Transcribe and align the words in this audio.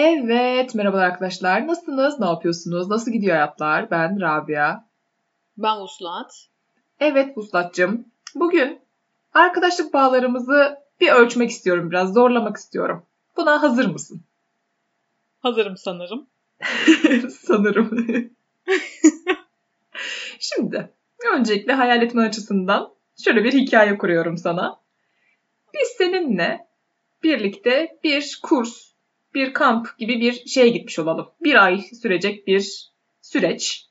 Evet, 0.00 0.74
merhabalar 0.74 1.04
arkadaşlar. 1.04 1.66
Nasılsınız? 1.66 2.20
Ne 2.20 2.26
yapıyorsunuz? 2.26 2.88
Nasıl 2.88 3.10
gidiyor 3.10 3.32
hayatlar? 3.32 3.90
Ben 3.90 4.20
Rabia. 4.20 4.84
Ben 5.56 5.76
Uslat. 5.76 6.48
Evet 7.00 7.38
Vuslat'cığım. 7.38 8.04
Bugün 8.34 8.80
arkadaşlık 9.34 9.94
bağlarımızı 9.94 10.78
bir 11.00 11.12
ölçmek 11.12 11.50
istiyorum 11.50 11.90
biraz, 11.90 12.12
zorlamak 12.14 12.56
istiyorum. 12.56 13.02
Buna 13.36 13.62
hazır 13.62 13.86
mısın? 13.86 14.20
Hazırım 15.40 15.76
sanırım. 15.76 16.26
Sanırım. 17.30 18.06
Şimdi, 20.38 20.92
öncelikle 21.34 21.72
hayal 21.72 22.02
etme 22.02 22.22
açısından 22.22 22.92
şöyle 23.24 23.44
bir 23.44 23.52
hikaye 23.52 23.98
kuruyorum 23.98 24.36
sana. 24.36 24.80
Biz 25.74 25.88
seninle 25.88 26.66
birlikte 27.22 27.98
bir 28.04 28.40
kurs, 28.42 28.88
bir 29.34 29.52
kamp 29.52 29.98
gibi 29.98 30.20
bir 30.20 30.32
şeye 30.32 30.68
gitmiş 30.68 30.98
olalım. 30.98 31.30
Bir 31.40 31.64
ay 31.64 31.82
sürecek 32.02 32.46
bir 32.46 32.90
süreç. 33.20 33.88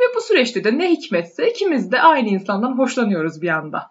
Ve 0.00 0.04
bu 0.16 0.20
süreçte 0.20 0.64
de 0.64 0.78
ne 0.78 0.90
hikmetse 0.90 1.50
ikimiz 1.50 1.92
de 1.92 2.00
aynı 2.00 2.28
insandan 2.28 2.78
hoşlanıyoruz 2.78 3.42
bir 3.42 3.48
anda. 3.48 3.90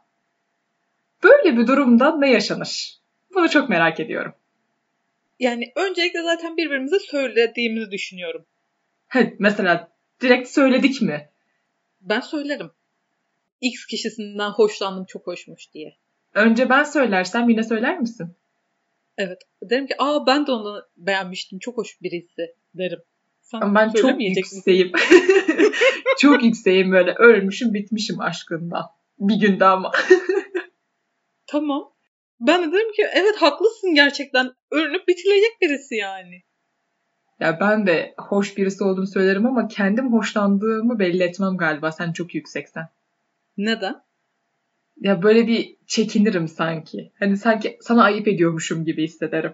Böyle 1.23 1.57
bir 1.57 1.67
durumda 1.67 2.17
ne 2.17 2.31
yaşanır? 2.31 2.99
Bunu 3.35 3.49
çok 3.49 3.69
merak 3.69 3.99
ediyorum. 3.99 4.33
Yani 5.39 5.71
öncelikle 5.75 6.23
zaten 6.23 6.57
birbirimize 6.57 6.99
söylediğimizi 6.99 7.91
düşünüyorum. 7.91 8.45
Hadi 9.07 9.35
mesela 9.39 9.91
direkt 10.21 10.49
söyledik 10.49 11.01
mi? 11.01 11.29
Ben 12.01 12.19
söylerim. 12.19 12.71
X 13.61 13.85
kişisinden 13.85 14.49
hoşlandım 14.49 15.05
çok 15.05 15.27
hoşmuş 15.27 15.73
diye. 15.73 15.95
Önce 16.33 16.69
ben 16.69 16.83
söylersem 16.83 17.49
yine 17.49 17.63
söyler 17.63 17.99
misin? 17.99 18.35
Evet. 19.17 19.41
Derim 19.63 19.87
ki 19.87 19.93
aa 19.99 20.27
ben 20.27 20.47
de 20.47 20.51
onu 20.51 20.81
beğenmiştim. 20.97 21.59
Çok 21.59 21.77
hoş 21.77 22.01
birisi 22.01 22.55
derim. 22.73 22.99
Sen 23.41 23.61
Ama 23.61 23.79
ben 23.79 23.89
çok 23.89 24.21
yükseğim. 24.21 24.91
çok 26.19 26.43
yükseğim 26.43 26.91
böyle 26.91 27.13
ölmüşüm 27.13 27.73
bitmişim 27.73 28.21
aşkında. 28.21 28.89
Bir 29.19 29.35
günde 29.35 29.65
ama. 29.65 29.91
Tamam. 31.47 31.93
Ben 32.39 32.63
de 32.63 32.71
derim 32.71 32.91
ki 32.91 33.05
evet 33.13 33.35
haklısın 33.35 33.95
gerçekten. 33.95 34.51
Ölünüp 34.71 35.07
bitilecek 35.07 35.61
birisi 35.61 35.95
yani. 35.95 36.43
Ya 37.39 37.59
ben 37.59 37.87
de 37.87 38.13
hoş 38.17 38.57
birisi 38.57 38.83
olduğumu 38.83 39.07
söylerim 39.07 39.45
ama 39.45 39.67
kendim 39.67 40.13
hoşlandığımı 40.13 40.99
belli 40.99 41.23
etmem 41.23 41.57
galiba 41.57 41.91
sen 41.91 42.11
çok 42.11 42.35
yükseksen. 42.35 42.87
Neden? 43.57 44.03
Ya 45.01 45.23
böyle 45.23 45.47
bir 45.47 45.75
çekinirim 45.87 46.47
sanki. 46.47 47.11
Hani 47.19 47.37
sanki 47.37 47.77
sana 47.81 48.03
ayıp 48.03 48.27
ediyormuşum 48.27 48.85
gibi 48.85 49.03
hissederim. 49.03 49.53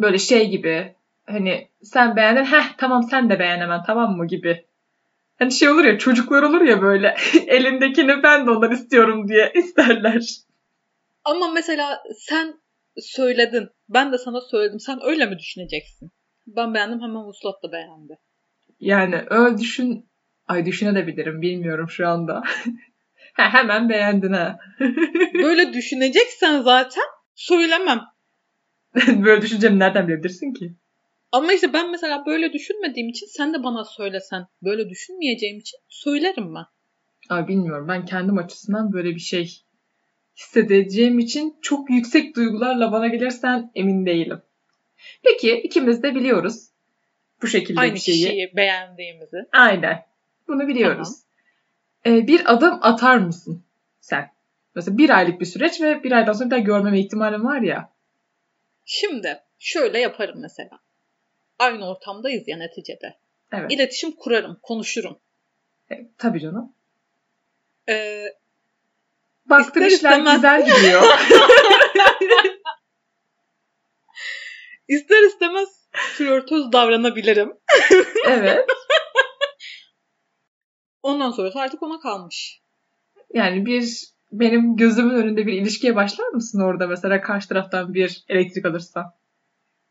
Böyle 0.00 0.18
şey 0.18 0.50
gibi. 0.50 0.94
Hani 1.26 1.68
sen 1.82 2.16
beğendin, 2.16 2.44
heh 2.44 2.72
tamam 2.78 3.02
sen 3.02 3.30
de 3.30 3.38
beğen 3.38 3.60
hemen 3.60 3.82
tamam 3.82 4.16
mı 4.16 4.26
gibi. 4.26 4.64
Hani 5.38 5.52
şey 5.52 5.68
olur 5.68 5.84
ya 5.84 5.98
çocuklar 5.98 6.42
olur 6.42 6.60
ya 6.60 6.82
böyle 6.82 7.16
elindekini 7.46 8.22
ben 8.22 8.46
de 8.46 8.50
ondan 8.50 8.72
istiyorum 8.72 9.28
diye 9.28 9.52
isterler. 9.54 10.36
Ama 11.24 11.48
mesela 11.48 12.02
sen 12.18 12.54
söyledin. 12.98 13.68
Ben 13.88 14.12
de 14.12 14.18
sana 14.18 14.40
söyledim. 14.40 14.80
Sen 14.80 14.98
öyle 15.02 15.26
mi 15.26 15.38
düşüneceksin? 15.38 16.10
Ben 16.46 16.74
beğendim 16.74 17.00
hemen 17.00 17.24
Vuslat 17.24 17.62
da 17.62 17.72
beğendi. 17.72 18.18
Yani 18.80 19.24
öyle 19.30 19.58
düşün... 19.58 20.06
Ay 20.48 20.66
düşünebilirim 20.66 21.42
bilmiyorum 21.42 21.90
şu 21.90 22.08
anda. 22.08 22.42
ha, 23.36 23.52
hemen 23.52 23.88
beğendin 23.88 24.32
ha. 24.32 24.58
Böyle 25.34 25.72
düşüneceksen 25.72 26.62
zaten 26.62 27.04
söylemem. 27.34 28.00
böyle 29.06 29.42
düşüneceğimi 29.42 29.78
nereden 29.78 30.08
bilebilirsin 30.08 30.52
ki? 30.52 30.72
Ama 31.32 31.52
işte 31.52 31.72
ben 31.72 31.90
mesela 31.90 32.26
böyle 32.26 32.52
düşünmediğim 32.52 33.08
için 33.08 33.26
sen 33.26 33.54
de 33.54 33.62
bana 33.62 33.84
söylesen 33.84 34.46
böyle 34.62 34.90
düşünmeyeceğim 34.90 35.58
için 35.58 35.78
söylerim 35.88 36.54
ben. 36.54 36.64
Ay 37.28 37.48
bilmiyorum 37.48 37.88
ben 37.88 38.04
kendim 38.04 38.38
açısından 38.38 38.92
böyle 38.92 39.14
bir 39.14 39.20
şey 39.20 39.62
hissedeceğim 40.36 41.18
için 41.18 41.56
çok 41.62 41.90
yüksek 41.90 42.36
duygularla 42.36 42.92
bana 42.92 43.06
gelirsen 43.06 43.70
emin 43.74 44.06
değilim. 44.06 44.42
Peki 45.22 45.52
ikimiz 45.52 46.02
de 46.02 46.14
biliyoruz 46.14 46.68
bu 47.42 47.46
şekilde 47.46 47.80
Aynı 47.80 47.94
bir 47.94 48.00
şeyi. 48.00 48.24
kişiyi 48.24 48.52
beğendiğimizi. 48.56 49.36
Aynen. 49.52 50.06
Bunu 50.48 50.68
biliyoruz. 50.68 51.08
Ee, 52.06 52.26
bir 52.26 52.52
adım 52.52 52.78
atar 52.82 53.16
mısın 53.16 53.62
sen? 54.00 54.30
Mesela 54.74 54.98
bir 54.98 55.10
aylık 55.10 55.40
bir 55.40 55.46
süreç 55.46 55.80
ve 55.80 56.02
bir 56.02 56.12
aydan 56.12 56.32
sonra 56.32 56.46
bir 56.46 56.50
daha 56.50 56.60
görmeme 56.60 57.00
ihtimalim 57.00 57.44
var 57.44 57.60
ya. 57.60 57.92
Şimdi 58.84 59.42
şöyle 59.58 59.98
yaparım 59.98 60.40
mesela. 60.40 60.78
Aynı 61.58 61.88
ortamdayız 61.90 62.48
ya 62.48 62.56
neticede. 62.58 63.16
Evet. 63.52 63.72
İletişim 63.72 64.12
kurarım, 64.12 64.58
konuşurum. 64.62 65.18
E, 65.90 65.94
tabii 66.18 66.40
canım. 66.40 66.72
Ee, 67.88 68.24
Baktın 69.46 69.80
İster 69.80 69.96
işler 69.96 70.10
istemez. 70.10 70.34
güzel 70.34 70.66
gidiyor. 70.66 71.02
ister 74.88 75.22
istemez 75.22 75.68
flörtöz 75.92 76.72
davranabilirim. 76.72 77.52
evet. 78.26 78.66
Ondan 81.06 81.30
sonrası 81.30 81.60
artık 81.60 81.82
ona 81.82 82.00
kalmış. 82.00 82.60
Yani 83.34 83.66
bir 83.66 84.02
benim 84.32 84.76
gözümün 84.76 85.14
önünde 85.14 85.46
bir 85.46 85.52
ilişkiye 85.52 85.96
başlar 85.96 86.28
mısın 86.28 86.60
orada 86.60 86.86
mesela 86.86 87.20
karşı 87.20 87.48
taraftan 87.48 87.94
bir 87.94 88.24
elektrik 88.28 88.66
alırsan? 88.66 89.04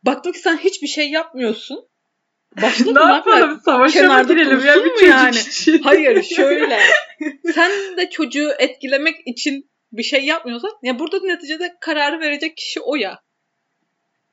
Baktım 0.04 0.32
ki 0.32 0.40
sen 0.40 0.58
hiçbir 0.58 0.88
şey 0.88 1.10
yapmıyorsun. 1.10 1.88
Başladın 2.62 2.96
ne 2.96 3.14
yapalım? 3.14 3.62
Savaşa 3.66 4.04
mı 4.04 4.28
girelim 4.28 4.66
ya 4.66 4.76
bir 4.76 4.90
çocuk 4.90 5.04
yani? 5.04 5.36
için? 5.36 5.84
Hayır 5.84 6.24
şöyle. 6.24 6.80
Sen 7.54 7.98
de 7.98 8.10
çocuğu 8.10 8.50
etkilemek 8.60 9.16
için 9.26 9.70
bir 9.92 10.04
şey 10.04 10.26
yapmıyorsan 10.26 10.72
ya 10.84 11.00
burada 11.00 11.20
neticede 11.20 11.76
kararı 11.82 12.20
verecek 12.20 12.58
kişi 12.58 12.80
o 12.82 12.96
ya. 12.96 13.20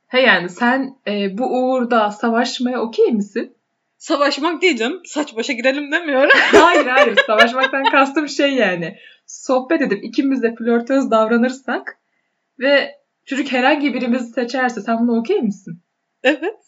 He 0.06 0.21
yani 0.21 0.48
sen 0.48 0.97
e, 1.06 1.38
bu 1.38 1.44
uğurda 1.44 2.10
savaşmaya 2.10 2.81
okey 2.81 3.12
misin? 3.12 3.56
Savaşmak 4.03 4.63
değil 4.63 4.77
canım. 4.77 5.03
Saç 5.05 5.37
başa 5.37 5.53
girelim 5.53 5.93
demiyorum. 5.93 6.31
Hayır 6.53 6.87
hayır 6.87 7.17
savaşmaktan 7.27 7.85
kastım 7.85 8.29
şey 8.29 8.55
yani. 8.55 8.97
Sohbet 9.27 9.81
edip 9.81 10.05
ikimiz 10.05 10.43
de 10.43 10.55
flörtöz 10.55 11.11
davranırsak 11.11 11.99
ve 12.59 12.95
çocuk 13.27 13.53
herhangi 13.53 13.95
birimizi 13.95 14.33
seçerse 14.33 14.81
sen 14.81 14.99
buna 14.99 15.19
okey 15.19 15.43
misin? 15.43 15.83
evet. 16.23 16.59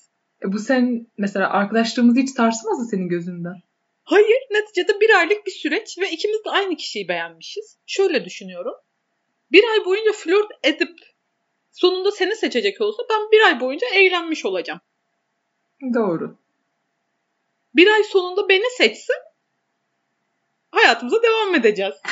E, 0.44 0.52
bu 0.52 0.58
sen 0.58 1.06
mesela 1.18 1.50
arkadaşlığımızı 1.50 2.20
hiç 2.20 2.30
sarsmaz 2.30 2.78
mı 2.78 2.86
senin 2.90 3.08
gözünden? 3.08 3.62
Hayır. 4.04 4.38
Neticede 4.50 5.00
bir 5.00 5.18
aylık 5.18 5.46
bir 5.46 5.52
süreç 5.52 5.98
ve 5.98 6.10
ikimiz 6.10 6.44
de 6.44 6.50
aynı 6.50 6.76
kişiyi 6.76 7.08
beğenmişiz. 7.08 7.78
Şöyle 7.86 8.24
düşünüyorum. 8.24 8.74
Bir 9.52 9.64
ay 9.64 9.84
boyunca 9.84 10.12
flört 10.12 10.50
edip 10.62 10.98
sonunda 11.70 12.10
seni 12.10 12.36
seçecek 12.36 12.80
olsa 12.80 13.02
ben 13.10 13.30
bir 13.32 13.46
ay 13.46 13.60
boyunca 13.60 13.86
eğlenmiş 13.94 14.44
olacağım. 14.44 14.80
Doğru. 15.94 16.43
Bir 17.76 17.86
ay 17.86 18.04
sonunda 18.04 18.48
beni 18.48 18.70
seçsin 18.78 19.16
hayatımıza 20.70 21.16
devam 21.22 21.54
edeceğiz. 21.54 21.94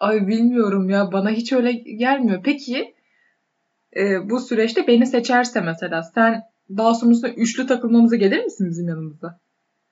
Ay 0.00 0.26
bilmiyorum 0.26 0.90
ya 0.90 1.12
bana 1.12 1.30
hiç 1.30 1.52
öyle 1.52 1.72
gelmiyor. 1.72 2.40
Peki 2.44 2.94
e, 3.96 4.30
bu 4.30 4.40
süreçte 4.40 4.86
beni 4.86 5.06
seçerse 5.06 5.60
mesela 5.60 6.02
sen 6.02 6.42
daha 6.76 6.94
sonrasında 6.94 7.28
üçlü 7.28 7.66
takılmamıza 7.66 8.16
gelir 8.16 8.44
misin 8.44 8.70
bizim 8.70 8.88
yanımıza? 8.88 9.40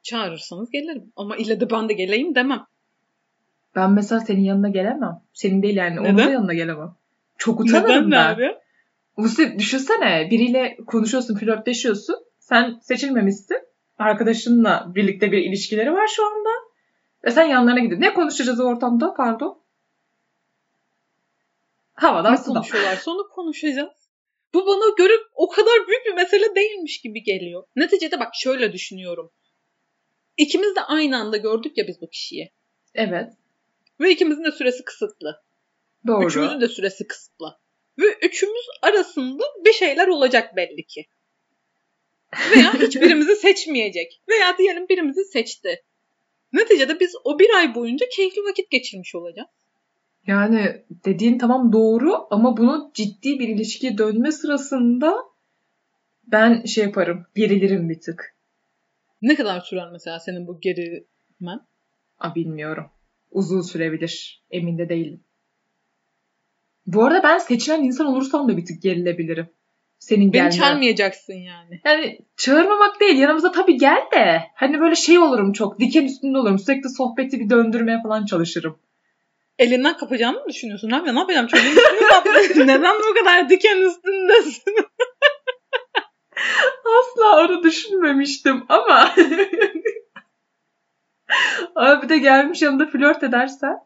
Çağırırsanız 0.02 0.70
gelirim. 0.70 1.12
Ama 1.16 1.36
ille 1.36 1.60
de 1.60 1.70
ben 1.70 1.88
de 1.88 1.92
geleyim 1.92 2.34
demem. 2.34 2.66
Ben 3.76 3.92
mesela 3.92 4.20
senin 4.20 4.42
yanına 4.42 4.68
gelemem. 4.68 5.20
Senin 5.32 5.62
değil 5.62 5.76
yani 5.76 6.00
onun 6.00 6.08
da 6.08 6.12
Neden? 6.22 6.32
yanına 6.32 6.54
gelemem. 6.54 6.94
Çok 7.38 7.60
utanırım 7.60 7.88
Neden 7.88 8.10
ben. 8.10 8.34
abi? 8.34 8.54
Musi 9.16 9.58
düşünsene 9.58 10.28
biriyle 10.30 10.76
konuşuyorsun, 10.86 11.36
flörtleşiyorsun. 11.36 12.16
Sen 12.44 12.78
seçilmemişsin. 12.82 13.58
Arkadaşınla 13.98 14.92
birlikte 14.94 15.32
bir 15.32 15.38
ilişkileri 15.38 15.92
var 15.92 16.06
şu 16.06 16.26
anda. 16.26 16.50
Ve 17.24 17.30
sen 17.30 17.44
yanlarına 17.44 17.80
gidiyorsun. 17.80 18.02
Ne 18.02 18.14
konuşacağız 18.14 18.60
o 18.60 18.64
ortamda? 18.64 19.14
Pardon. 19.14 19.62
Havadan 21.94 22.32
Ne 22.32 22.36
sudan. 22.38 22.54
konuşuyorlarsa 22.54 23.10
onu 23.10 23.28
konuşacağız. 23.28 24.08
Bu 24.54 24.66
bana 24.66 24.94
göre 24.98 25.12
o 25.34 25.48
kadar 25.48 25.88
büyük 25.88 26.06
bir 26.06 26.14
mesele 26.14 26.54
değilmiş 26.54 27.00
gibi 27.00 27.22
geliyor. 27.22 27.64
Neticede 27.76 28.20
bak 28.20 28.34
şöyle 28.34 28.72
düşünüyorum. 28.72 29.30
İkimiz 30.36 30.76
de 30.76 30.80
aynı 30.80 31.16
anda 31.18 31.36
gördük 31.36 31.78
ya 31.78 31.86
biz 31.88 32.00
bu 32.00 32.10
kişiyi. 32.10 32.52
Evet. 32.94 33.32
Ve 34.00 34.10
ikimizin 34.10 34.44
de 34.44 34.52
süresi 34.52 34.84
kısıtlı. 34.84 35.42
Doğru. 36.06 36.26
Üçümüzün 36.26 36.60
de 36.60 36.68
süresi 36.68 37.06
kısıtlı. 37.06 37.58
Ve 37.98 38.06
üçümüz 38.22 38.66
arasında 38.82 39.44
bir 39.64 39.72
şeyler 39.72 40.08
olacak 40.08 40.56
belli 40.56 40.86
ki. 40.86 41.06
Veya 42.56 42.74
hiçbirimizi 42.74 43.36
seçmeyecek. 43.36 44.22
Veya 44.28 44.58
diyelim 44.58 44.88
birimizi 44.88 45.24
seçti. 45.24 45.82
Neticede 46.52 47.00
biz 47.00 47.14
o 47.24 47.38
bir 47.38 47.50
ay 47.56 47.74
boyunca 47.74 48.06
keyifli 48.16 48.42
vakit 48.42 48.70
geçirmiş 48.70 49.14
olacağız. 49.14 49.48
Yani 50.26 50.84
dediğin 51.04 51.38
tamam 51.38 51.72
doğru 51.72 52.26
ama 52.30 52.56
bunu 52.56 52.90
ciddi 52.94 53.38
bir 53.38 53.48
ilişkiye 53.48 53.98
dönme 53.98 54.32
sırasında 54.32 55.34
Ben 56.26 56.64
şey 56.64 56.84
yaparım. 56.84 57.26
Gerilirim 57.36 57.88
bir 57.88 58.00
tık. 58.00 58.34
Ne 59.22 59.34
kadar 59.34 59.60
sürer 59.60 59.90
mesela 59.92 60.20
senin 60.20 60.46
bu 60.46 60.60
gerilmen? 60.60 61.60
Aa, 62.18 62.34
bilmiyorum. 62.34 62.90
Uzun 63.30 63.60
sürebilir. 63.60 64.44
Emin 64.50 64.78
de 64.78 64.88
değilim. 64.88 65.24
Bu 66.86 67.04
arada 67.04 67.22
ben 67.22 67.38
seçilen 67.38 67.82
insan 67.82 68.06
olursam 68.06 68.48
da 68.48 68.56
bir 68.56 68.64
tık 68.64 68.82
gerilebilirim. 68.82 69.48
Senin 70.04 70.32
Beni 70.32 70.42
gelmen. 70.42 70.50
çağırmayacaksın 70.50 71.34
yani. 71.34 71.80
Yani 71.84 72.18
çağırmamak 72.36 73.00
değil. 73.00 73.18
Yanımıza 73.18 73.52
tabii 73.52 73.76
gel 73.76 74.02
de. 74.14 74.42
Hani 74.54 74.80
böyle 74.80 74.94
şey 74.94 75.18
olurum 75.18 75.52
çok. 75.52 75.80
Diken 75.80 76.04
üstünde 76.04 76.38
olurum. 76.38 76.58
Sürekli 76.58 76.88
sohbeti 76.88 77.40
bir 77.40 77.50
döndürmeye 77.50 78.02
falan 78.02 78.24
çalışırım. 78.24 78.78
Elinden 79.58 79.96
kapacağımı 79.96 80.38
mı 80.38 80.44
düşünüyorsun 80.48 80.90
abi? 80.90 81.14
Ne 81.14 81.18
yapacağım? 81.18 81.46
Çocuğun 81.46 81.76
üstünü. 82.42 82.66
Neden 82.66 82.94
bu 82.94 83.14
kadar 83.18 83.48
diken 83.48 83.76
üstündesin? 83.76 84.74
Asla 86.98 87.44
onu 87.44 87.62
düşünmemiştim 87.62 88.64
ama. 88.68 89.14
Abi 91.76 92.02
bir 92.02 92.08
de 92.08 92.18
gelmiş 92.18 92.62
yanında 92.62 92.86
flört 92.86 93.22
edersen. 93.22 93.78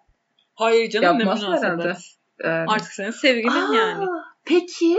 Hayır 0.54 0.90
canım 0.90 1.18
ne 1.18 1.22
Yapmazsın 1.22 1.50
münasebet. 1.50 1.96
Yani. 2.44 2.64
Artık 2.68 2.92
senin 2.92 3.10
sevgilin 3.10 3.72
Aa, 3.72 3.74
yani. 3.74 4.06
Peki 4.44 4.98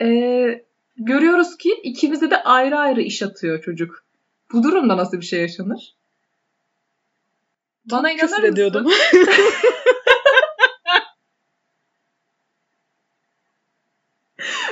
e, 0.00 0.64
görüyoruz 0.96 1.56
ki 1.56 1.80
ikimize 1.82 2.30
de 2.30 2.42
ayrı 2.42 2.78
ayrı 2.78 3.02
iş 3.02 3.22
atıyor 3.22 3.62
çocuk. 3.62 4.04
Bu 4.52 4.62
durumda 4.62 4.96
nasıl 4.96 5.20
bir 5.20 5.26
şey 5.26 5.40
yaşanır? 5.40 5.96
Bana 7.90 8.10
inanır 8.10 8.22
mısın? 8.22 8.44
ediyordum. 8.44 8.86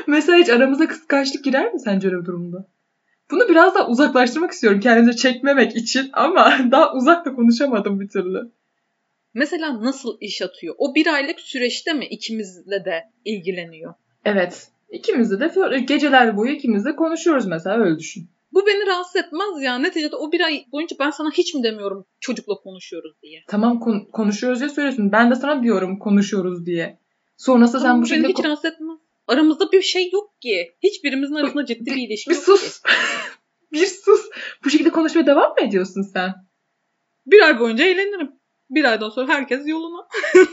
Mesela 0.06 0.38
hiç 0.38 0.48
aramıza 0.48 0.88
kıskançlık 0.88 1.44
girer 1.44 1.72
mi 1.72 1.80
sence 1.80 2.08
öyle 2.08 2.20
bir 2.20 2.24
durumda? 2.24 2.68
Bunu 3.30 3.48
biraz 3.48 3.74
daha 3.74 3.88
uzaklaştırmak 3.88 4.52
istiyorum 4.52 4.80
kendimize 4.80 5.16
çekmemek 5.16 5.76
için 5.76 6.10
ama 6.12 6.58
daha 6.70 6.92
uzakta 6.94 7.34
konuşamadım 7.34 8.00
bir 8.00 8.08
türlü. 8.08 8.50
Mesela 9.34 9.82
nasıl 9.82 10.16
iş 10.20 10.42
atıyor? 10.42 10.74
O 10.78 10.94
bir 10.94 11.06
aylık 11.06 11.40
süreçte 11.40 11.92
mi 11.92 12.06
ikimizle 12.06 12.84
de 12.84 13.04
ilgileniyor? 13.24 13.94
Evet. 14.24 14.68
İkimiz 14.90 15.40
de 15.40 15.48
flört- 15.48 15.86
geceler 15.86 16.36
boyu 16.36 16.50
ikimiz 16.52 16.84
de 16.84 16.96
konuşuyoruz 16.96 17.46
mesela 17.46 17.76
öyle 17.84 17.98
düşün. 17.98 18.30
Bu 18.52 18.66
beni 18.66 18.86
rahatsız 18.86 19.16
etmez 19.16 19.62
ya. 19.62 19.78
Neticede 19.78 20.16
o 20.16 20.32
bir 20.32 20.40
ay 20.40 20.64
boyunca 20.72 20.96
ben 21.00 21.10
sana 21.10 21.30
hiç 21.30 21.54
mi 21.54 21.62
demiyorum 21.62 22.04
çocukla 22.20 22.54
konuşuyoruz 22.54 23.12
diye. 23.22 23.44
Tamam 23.48 23.80
kon- 23.80 24.04
konuşuyoruz 24.12 24.60
diye 24.60 24.68
söylüyorsun. 24.70 25.12
Ben 25.12 25.30
de 25.30 25.34
sana 25.34 25.62
diyorum 25.62 25.98
konuşuyoruz 25.98 26.66
diye. 26.66 26.98
Sonrasında 27.36 27.82
Tamam, 27.82 27.96
sen 27.96 28.02
bu 28.02 28.02
beni 28.02 28.08
şekilde 28.26 28.38
hiç 28.38 28.46
rahatsız 28.46 28.64
etmez. 28.72 28.98
Aramızda 29.26 29.72
bir 29.72 29.82
şey 29.82 30.10
yok 30.12 30.40
ki. 30.40 30.72
Hiçbirimizin 30.82 31.34
arasında 31.34 31.66
ciddi 31.66 31.86
bir 31.86 32.08
ilişki 32.08 32.30
bir 32.30 32.34
yok 32.34 32.44
ki. 32.44 32.50
sus. 32.50 32.82
bir 33.72 33.86
sus. 33.86 34.30
Bu 34.64 34.70
şekilde 34.70 34.90
konuşmaya 34.90 35.26
devam 35.26 35.50
mı 35.50 35.56
ediyorsun 35.68 36.02
sen? 36.02 36.34
Bir 37.26 37.42
ay 37.42 37.60
boyunca 37.60 37.84
eğlenirim. 37.84 38.30
Bir 38.70 38.84
aydan 38.84 39.08
sonra 39.08 39.32
herkes 39.32 39.62
yoluna. 39.66 40.08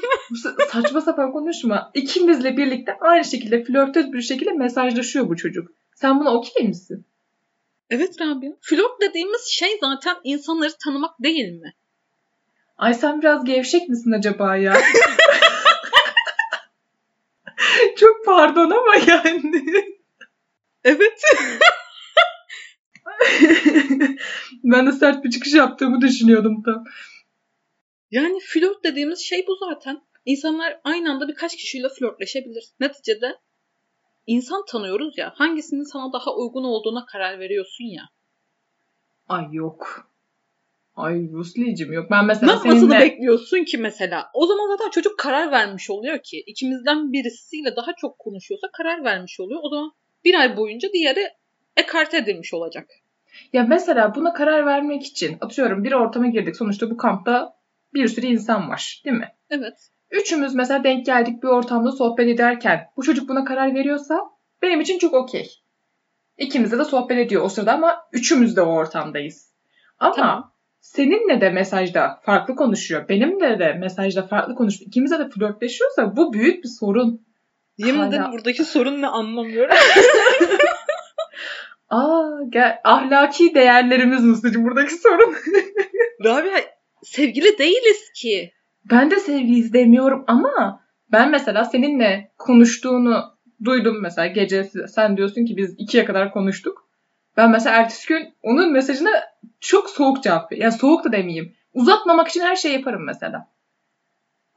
Saçma 0.72 1.02
sapan 1.02 1.32
konuşma. 1.32 1.92
İkimizle 1.94 2.58
birlikte 2.58 2.98
aynı 3.02 3.26
şekilde 3.26 3.64
flörtöz 3.64 4.14
bir 4.14 4.22
şekilde 4.22 4.52
mesajlaşıyor 4.52 5.30
bu 5.30 5.36
çocuk. 5.36 5.72
Sen 5.96 6.20
buna 6.20 6.34
okey 6.34 6.68
misin? 6.68 7.06
Evet 7.90 8.22
Rabia. 8.22 8.52
Flört 8.62 9.02
dediğimiz 9.02 9.48
şey 9.48 9.78
zaten 9.82 10.16
insanları 10.24 10.74
tanımak 10.84 11.20
değil 11.20 11.52
mi? 11.52 11.74
Ay 12.78 12.94
sen 12.94 13.22
biraz 13.22 13.46
gevşek 13.46 13.90
misin 13.90 14.12
acaba 14.12 14.56
ya? 14.56 14.74
Çok 17.98 18.26
pardon 18.26 18.72
ama 18.72 18.96
yani. 19.08 19.66
Evet. 20.84 21.22
ben 24.64 24.88
de 24.88 24.92
sert 24.92 25.24
bir 25.24 25.32
çıkış 25.32 25.54
yaptığımı 25.54 26.02
düşünüyordum 26.02 26.64
tam. 26.64 26.84
Yani 28.12 28.40
flört 28.40 28.84
dediğimiz 28.84 29.20
şey 29.20 29.48
bu 29.48 29.56
zaten. 29.56 30.02
İnsanlar 30.26 30.80
aynı 30.84 31.12
anda 31.12 31.28
birkaç 31.28 31.56
kişiyle 31.56 31.90
flörtleşebilir. 31.90 32.66
Neticede 32.80 33.40
insan 34.28 34.66
tanıyoruz 34.66 35.18
ya. 35.18 35.34
Hangisinin 35.36 35.92
sana 35.92 36.14
daha 36.14 36.36
uygun 36.36 36.64
olduğuna 36.64 37.06
karar 37.06 37.40
veriyorsun 37.40 37.86
ya. 37.86 38.04
Ay 39.28 39.46
yok. 39.52 40.10
Ay 40.96 41.30
Rusli'cim 41.32 41.94
yok. 41.94 42.12
Ben 42.12 42.26
mesela 42.26 42.52
yapmasını 42.52 42.80
seninle... 42.80 43.00
bekliyorsun 43.00 43.64
ki 43.64 43.78
mesela? 43.78 44.30
O 44.34 44.48
zaman 44.48 44.78
zaten 44.78 44.90
çocuk 44.90 45.20
karar 45.20 45.52
vermiş 45.52 45.90
oluyor 45.90 46.20
ki. 46.24 46.44
ikimizden 46.48 47.14
birisiyle 47.14 47.76
daha 47.76 47.94
çok 48.02 48.20
konuşuyorsa 48.20 48.68
karar 48.78 49.04
vermiş 49.04 49.40
oluyor. 49.40 49.60
O 49.64 49.70
zaman 49.70 49.92
bir 50.26 50.34
ay 50.34 50.58
boyunca 50.58 50.94
diğeri 50.94 51.30
ekarte 51.78 52.18
edilmiş 52.18 52.54
olacak. 52.54 52.90
Ya 53.54 53.64
mesela 53.64 54.16
buna 54.16 54.34
karar 54.34 54.66
vermek 54.66 55.04
için 55.04 55.38
atıyorum 55.42 55.84
bir 55.84 55.92
ortama 55.92 56.28
girdik. 56.28 56.56
Sonuçta 56.56 56.90
bu 56.90 56.98
kampta 56.98 57.55
bir 57.96 58.08
sürü 58.08 58.26
insan 58.26 58.70
var 58.70 59.02
değil 59.06 59.18
mi? 59.18 59.30
Evet. 59.50 59.74
Üçümüz 60.12 60.56
mesela 60.56 60.84
denk 60.84 61.06
geldik 61.06 61.44
bir 61.44 61.48
ortamda 61.48 61.92
sohbet 61.92 62.28
ederken 62.28 62.88
bu 62.98 63.04
çocuk 63.04 63.30
buna 63.30 63.46
karar 63.46 63.76
veriyorsa 63.76 64.20
benim 64.62 64.82
için 64.82 65.00
çok 65.00 65.14
okey. 65.14 65.50
İkimiz 66.38 66.72
de 66.72 66.84
sohbet 66.86 67.18
ediyor 67.18 67.44
o 67.44 67.50
sırada 67.50 67.74
ama 67.74 67.98
üçümüz 68.14 68.56
de 68.56 68.62
o 68.62 68.74
ortamdayız. 68.74 69.54
Ama 70.00 70.16
Tamam. 70.16 70.52
seninle 70.80 71.42
de 71.42 71.50
mesajda 71.50 72.20
farklı 72.24 72.56
konuşuyor. 72.56 73.10
Benimle 73.10 73.60
de 73.60 73.74
mesajda 73.74 74.28
farklı 74.28 74.56
konuşuyor. 74.56 74.88
İkimize 74.88 75.20
de 75.20 75.30
flörtleşiyorsa 75.30 76.16
bu 76.18 76.34
büyük 76.34 76.64
bir 76.64 76.70
sorun. 76.80 77.26
Yemin 77.78 78.00
Hala- 78.00 78.10
ederim 78.10 78.32
buradaki 78.32 78.64
sorun 78.64 79.02
ne 79.02 79.08
anlamıyorum. 79.08 79.76
Aa, 81.90 82.30
gel, 82.50 82.80
ahlaki 82.84 83.56
değerlerimiz 83.56 84.24
Muslu'cum 84.24 84.66
buradaki 84.66 84.94
sorun. 84.94 85.36
Rabia 86.24 86.60
sevgili 87.06 87.58
değiliz 87.58 88.12
ki. 88.16 88.52
Ben 88.92 89.12
de 89.12 89.20
sevgi 89.20 89.54
izlemiyorum 89.54 90.24
ama 90.28 90.82
ben 91.12 91.32
mesela 91.32 91.66
seninle 91.66 92.32
konuştuğunu 92.38 93.24
duydum 93.64 94.02
mesela 94.02 94.28
gece 94.28 94.64
sen 94.64 95.18
diyorsun 95.18 95.46
ki 95.46 95.58
biz 95.58 95.76
ikiye 95.78 96.06
kadar 96.06 96.34
konuştuk. 96.34 96.86
Ben 97.38 97.52
mesela 97.52 97.76
ertesi 97.76 98.08
gün 98.08 98.34
onun 98.44 98.72
mesajına 98.72 99.24
çok 99.60 99.90
soğuk 99.90 100.24
cevap 100.24 100.52
veriyorum. 100.52 100.72
Yani 100.72 100.80
soğuk 100.80 101.04
da 101.06 101.12
demeyeyim. 101.12 101.56
Uzatmamak 101.74 102.28
için 102.28 102.42
her 102.42 102.56
şey 102.56 102.74
yaparım 102.74 103.06
mesela. 103.06 103.48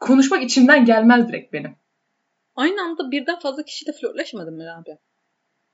Konuşmak 0.01 0.43
içimden 0.43 0.85
gelmez 0.85 1.29
direkt 1.29 1.53
benim. 1.53 1.77
Aynı 2.57 2.83
anda 2.83 3.11
birden 3.11 3.39
fazla 3.39 3.63
kişiyle 3.63 3.93
flörtleşmedin 3.93 4.55
mi 4.55 4.65
Rabia? 4.65 4.97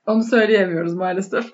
Onu 0.07 0.23
söyleyemiyoruz 0.23 0.95
maalesef. 0.95 1.45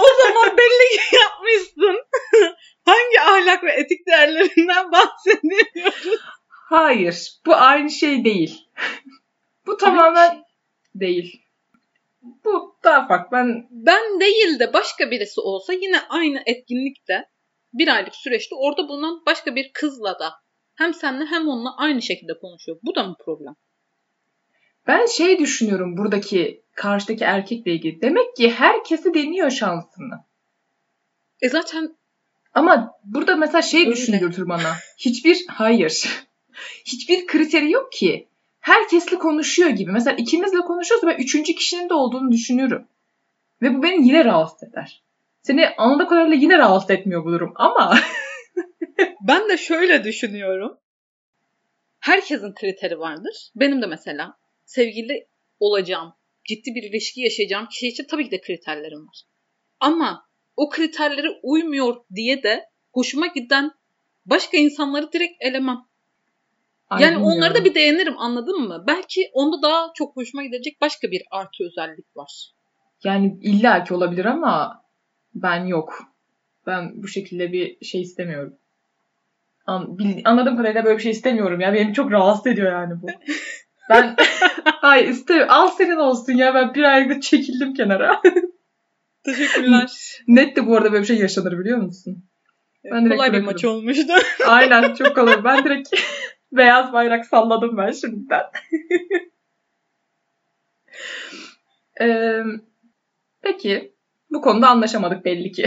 o 0.00 0.22
zaman 0.22 0.56
belli 0.56 0.98
ki 1.10 1.16
yapmışsın. 1.16 2.04
Hangi 2.86 3.20
ahlak 3.20 3.64
ve 3.64 3.72
etik 3.72 4.06
değerlerinden 4.06 4.92
bahsediyoruz? 4.92 6.20
Hayır. 6.48 7.32
Bu 7.46 7.54
aynı 7.54 7.90
şey 7.90 8.24
değil. 8.24 8.68
bu 9.66 9.76
tamamen 9.76 10.44
değil. 10.94 11.42
Bu 12.44 12.76
daha 12.84 13.06
farklı. 13.06 13.36
Ben 13.36 13.66
Ben 13.70 14.20
değil 14.20 14.58
de 14.58 14.72
başka 14.72 15.10
birisi 15.10 15.40
olsa 15.40 15.72
yine 15.72 16.00
aynı 16.08 16.42
etkinlikte 16.46 17.28
bir 17.72 17.88
aylık 17.88 18.14
süreçte 18.14 18.54
orada 18.54 18.88
bulunan 18.88 19.22
başka 19.26 19.54
bir 19.54 19.70
kızla 19.72 20.18
da 20.18 20.32
hem 20.74 20.94
seninle 20.94 21.24
hem 21.24 21.48
onunla 21.48 21.76
aynı 21.76 22.02
şekilde 22.02 22.38
konuşuyor. 22.38 22.78
Bu 22.82 22.94
da 22.94 23.02
mı 23.02 23.16
problem? 23.24 23.54
Ben 24.86 25.06
şey 25.06 25.38
düşünüyorum 25.38 25.96
buradaki 25.96 26.62
karşıdaki 26.74 27.24
erkekle 27.24 27.72
ilgili. 27.72 28.02
Demek 28.02 28.36
ki 28.36 28.50
herkesi 28.50 29.14
deniyor 29.14 29.50
şansını. 29.50 30.24
E 31.42 31.48
zaten 31.48 31.95
Ama 32.56 32.98
burada 33.04 33.36
mesela 33.36 33.62
şey 33.62 33.86
düşündürtür 33.86 34.48
bana. 34.48 34.76
Hiçbir 34.98 35.44
hayır. 35.48 36.08
Hiçbir 36.84 37.26
kriteri 37.26 37.70
yok 37.70 37.92
ki. 37.92 38.28
Herkesle 38.60 39.18
konuşuyor 39.18 39.68
gibi. 39.68 39.92
Mesela 39.92 40.16
ikimizle 40.16 40.58
konuşuyorsa 40.58 41.06
ben 41.06 41.16
üçüncü 41.16 41.54
kişinin 41.54 41.88
de 41.88 41.94
olduğunu 41.94 42.32
düşünürüm. 42.32 42.88
Ve 43.62 43.74
bu 43.74 43.82
beni 43.82 44.08
yine 44.08 44.24
rahatsız 44.24 44.68
eder. 44.68 45.02
Seni 45.42 45.68
anladığım 45.68 46.08
kadarıyla 46.08 46.36
yine 46.36 46.58
rahatsız 46.58 46.90
etmiyor 46.90 47.24
bu 47.24 47.32
durum. 47.32 47.52
Ama 47.54 47.98
ben 49.20 49.48
de 49.48 49.56
şöyle 49.56 50.04
düşünüyorum. 50.04 50.78
Herkesin 52.00 52.54
kriteri 52.54 52.98
vardır. 52.98 53.50
Benim 53.56 53.82
de 53.82 53.86
mesela 53.86 54.38
sevgili 54.64 55.26
olacağım, 55.60 56.14
ciddi 56.48 56.74
bir 56.74 56.82
ilişki 56.82 57.20
yaşayacağım 57.20 57.66
kişi 57.66 57.88
için 57.88 58.06
tabii 58.10 58.24
ki 58.24 58.30
de 58.30 58.40
kriterlerim 58.40 59.00
var. 59.00 59.22
Ama 59.80 60.25
o 60.56 60.68
kriterlere 60.68 61.28
uymuyor 61.42 61.96
diye 62.14 62.42
de 62.42 62.64
hoşuma 62.92 63.26
giden 63.26 63.70
başka 64.26 64.56
insanları 64.56 65.12
direkt 65.12 65.34
elemem. 65.40 65.78
Ay, 66.90 67.02
Yani 67.02 67.18
onları 67.18 67.54
da 67.54 67.64
bir 67.64 67.74
beğenirim 67.74 68.18
anladın 68.18 68.60
mı? 68.60 68.84
Belki 68.86 69.30
onda 69.32 69.62
daha 69.62 69.90
çok 69.94 70.16
hoşuma 70.16 70.44
gidecek 70.44 70.80
başka 70.80 71.10
bir 71.10 71.22
artı 71.30 71.64
özellik 71.64 72.16
var. 72.16 72.52
Yani 73.04 73.38
illaki 73.42 73.94
olabilir 73.94 74.24
ama 74.24 74.82
ben 75.34 75.64
yok. 75.64 76.02
Ben 76.66 77.02
bu 77.02 77.08
şekilde 77.08 77.52
bir 77.52 77.84
şey 77.84 78.00
istemiyorum. 78.00 78.56
An, 79.66 79.98
bil- 79.98 80.22
anladığım 80.24 80.56
kadarıyla 80.56 80.84
böyle 80.84 80.96
bir 80.98 81.02
şey 81.02 81.12
istemiyorum 81.12 81.60
ya. 81.60 81.72
Beni 81.72 81.94
çok 81.94 82.12
rahatsız 82.12 82.46
ediyor 82.46 82.72
yani 82.72 83.02
bu. 83.02 83.06
Ben 83.90 84.16
hayır 84.64 85.08
istemiyorum. 85.08 85.52
Al 85.54 85.68
senin 85.68 85.96
olsun 85.96 86.32
ya. 86.32 86.54
Ben 86.54 86.74
bir 86.74 86.82
aylık 86.82 87.22
çekildim 87.22 87.74
kenara. 87.74 88.22
Teşekkürler. 89.26 89.92
Net 90.28 90.56
de 90.56 90.66
bu 90.66 90.76
arada 90.76 90.92
böyle 90.92 91.02
bir 91.02 91.06
şey 91.06 91.18
yaşanır 91.18 91.58
biliyor 91.58 91.78
musun? 91.78 92.24
Ben 92.84 92.90
Kolay 92.90 93.10
bir 93.10 93.18
bırakırım. 93.18 93.44
maç 93.44 93.64
olmuştu. 93.64 94.12
Aynen 94.46 94.94
çok 94.94 95.14
kolay. 95.14 95.44
Ben 95.44 95.64
direkt 95.64 95.88
beyaz 96.52 96.92
bayrak 96.92 97.26
salladım 97.26 97.76
ben 97.76 97.90
şimdiden. 97.90 98.42
Ee, 102.00 102.42
peki 103.42 103.92
bu 104.30 104.40
konuda 104.40 104.68
anlaşamadık 104.68 105.24
belli 105.24 105.52
ki. 105.52 105.66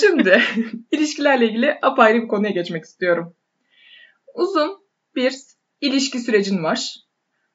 Şimdi 0.00 0.42
ilişkilerle 0.90 1.46
ilgili 1.46 1.78
apayrı 1.82 2.22
bir 2.22 2.28
konuya 2.28 2.50
geçmek 2.50 2.84
istiyorum. 2.84 3.34
Uzun 4.34 4.78
bir 5.16 5.34
ilişki 5.80 6.18
sürecin 6.18 6.62
var. 6.62 6.94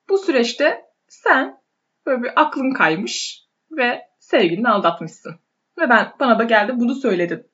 Bu 0.10 0.18
süreçte 0.18 0.82
sen 1.08 1.58
böyle 2.06 2.24
bir 2.24 2.42
aklın 2.42 2.72
kaymış 2.74 3.42
ve 3.72 4.02
sevgilini 4.26 4.70
aldatmışsın. 4.70 5.40
Ve 5.78 5.90
ben 5.90 6.14
bana 6.20 6.40
da 6.40 6.44
geldi 6.44 6.72
bunu 6.76 6.96
söyledin. 6.96 7.52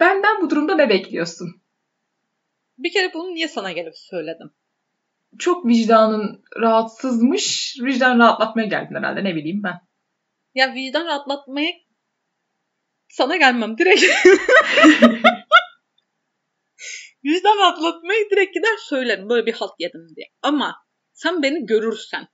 Benden 0.00 0.42
bu 0.42 0.50
durumda 0.50 0.74
ne 0.74 0.88
bekliyorsun? 0.88 1.62
Bir 2.78 2.92
kere 2.92 3.14
bunu 3.14 3.34
niye 3.34 3.48
sana 3.48 3.72
gelip 3.72 3.96
söyledim? 3.96 4.50
Çok 5.38 5.66
vicdanın 5.66 6.44
rahatsızmış. 6.56 7.76
Vicdan 7.82 8.18
rahatlatmaya 8.18 8.68
geldin 8.68 8.94
herhalde 8.94 9.24
ne 9.24 9.34
bileyim 9.34 9.62
ben. 9.62 9.80
Ya 10.54 10.74
vicdan 10.74 11.06
rahatlatmaya 11.06 11.72
sana 13.08 13.36
gelmem 13.36 13.78
direkt. 13.78 14.02
vicdan 17.24 17.58
rahatlatmaya 17.58 18.30
direkt 18.30 18.54
gider 18.54 18.76
söylerim 18.78 19.28
böyle 19.28 19.46
bir 19.46 19.52
halt 19.52 19.72
yedim 19.78 20.08
diye. 20.16 20.26
Ama 20.42 20.76
sen 21.12 21.42
beni 21.42 21.66
görürsen 21.66 22.28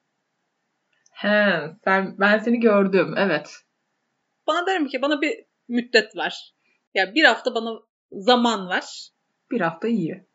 He, 1.19 1.61
sen 1.85 2.15
ben 2.19 2.39
seni 2.39 2.61
gördüm. 2.61 3.15
Evet. 3.17 3.51
bana 4.47 4.67
derim 4.67 4.89
ki 4.89 5.03
bana 5.03 5.21
bir 5.21 5.45
müddet 5.69 6.17
ver. 6.17 6.55
Ya 6.95 7.15
bir 7.15 7.25
hafta 7.25 7.55
bana 7.55 7.81
zaman 8.13 8.69
ver. 8.69 9.11
Bir 9.51 9.61
hafta 9.61 9.89
iyi. 9.89 10.27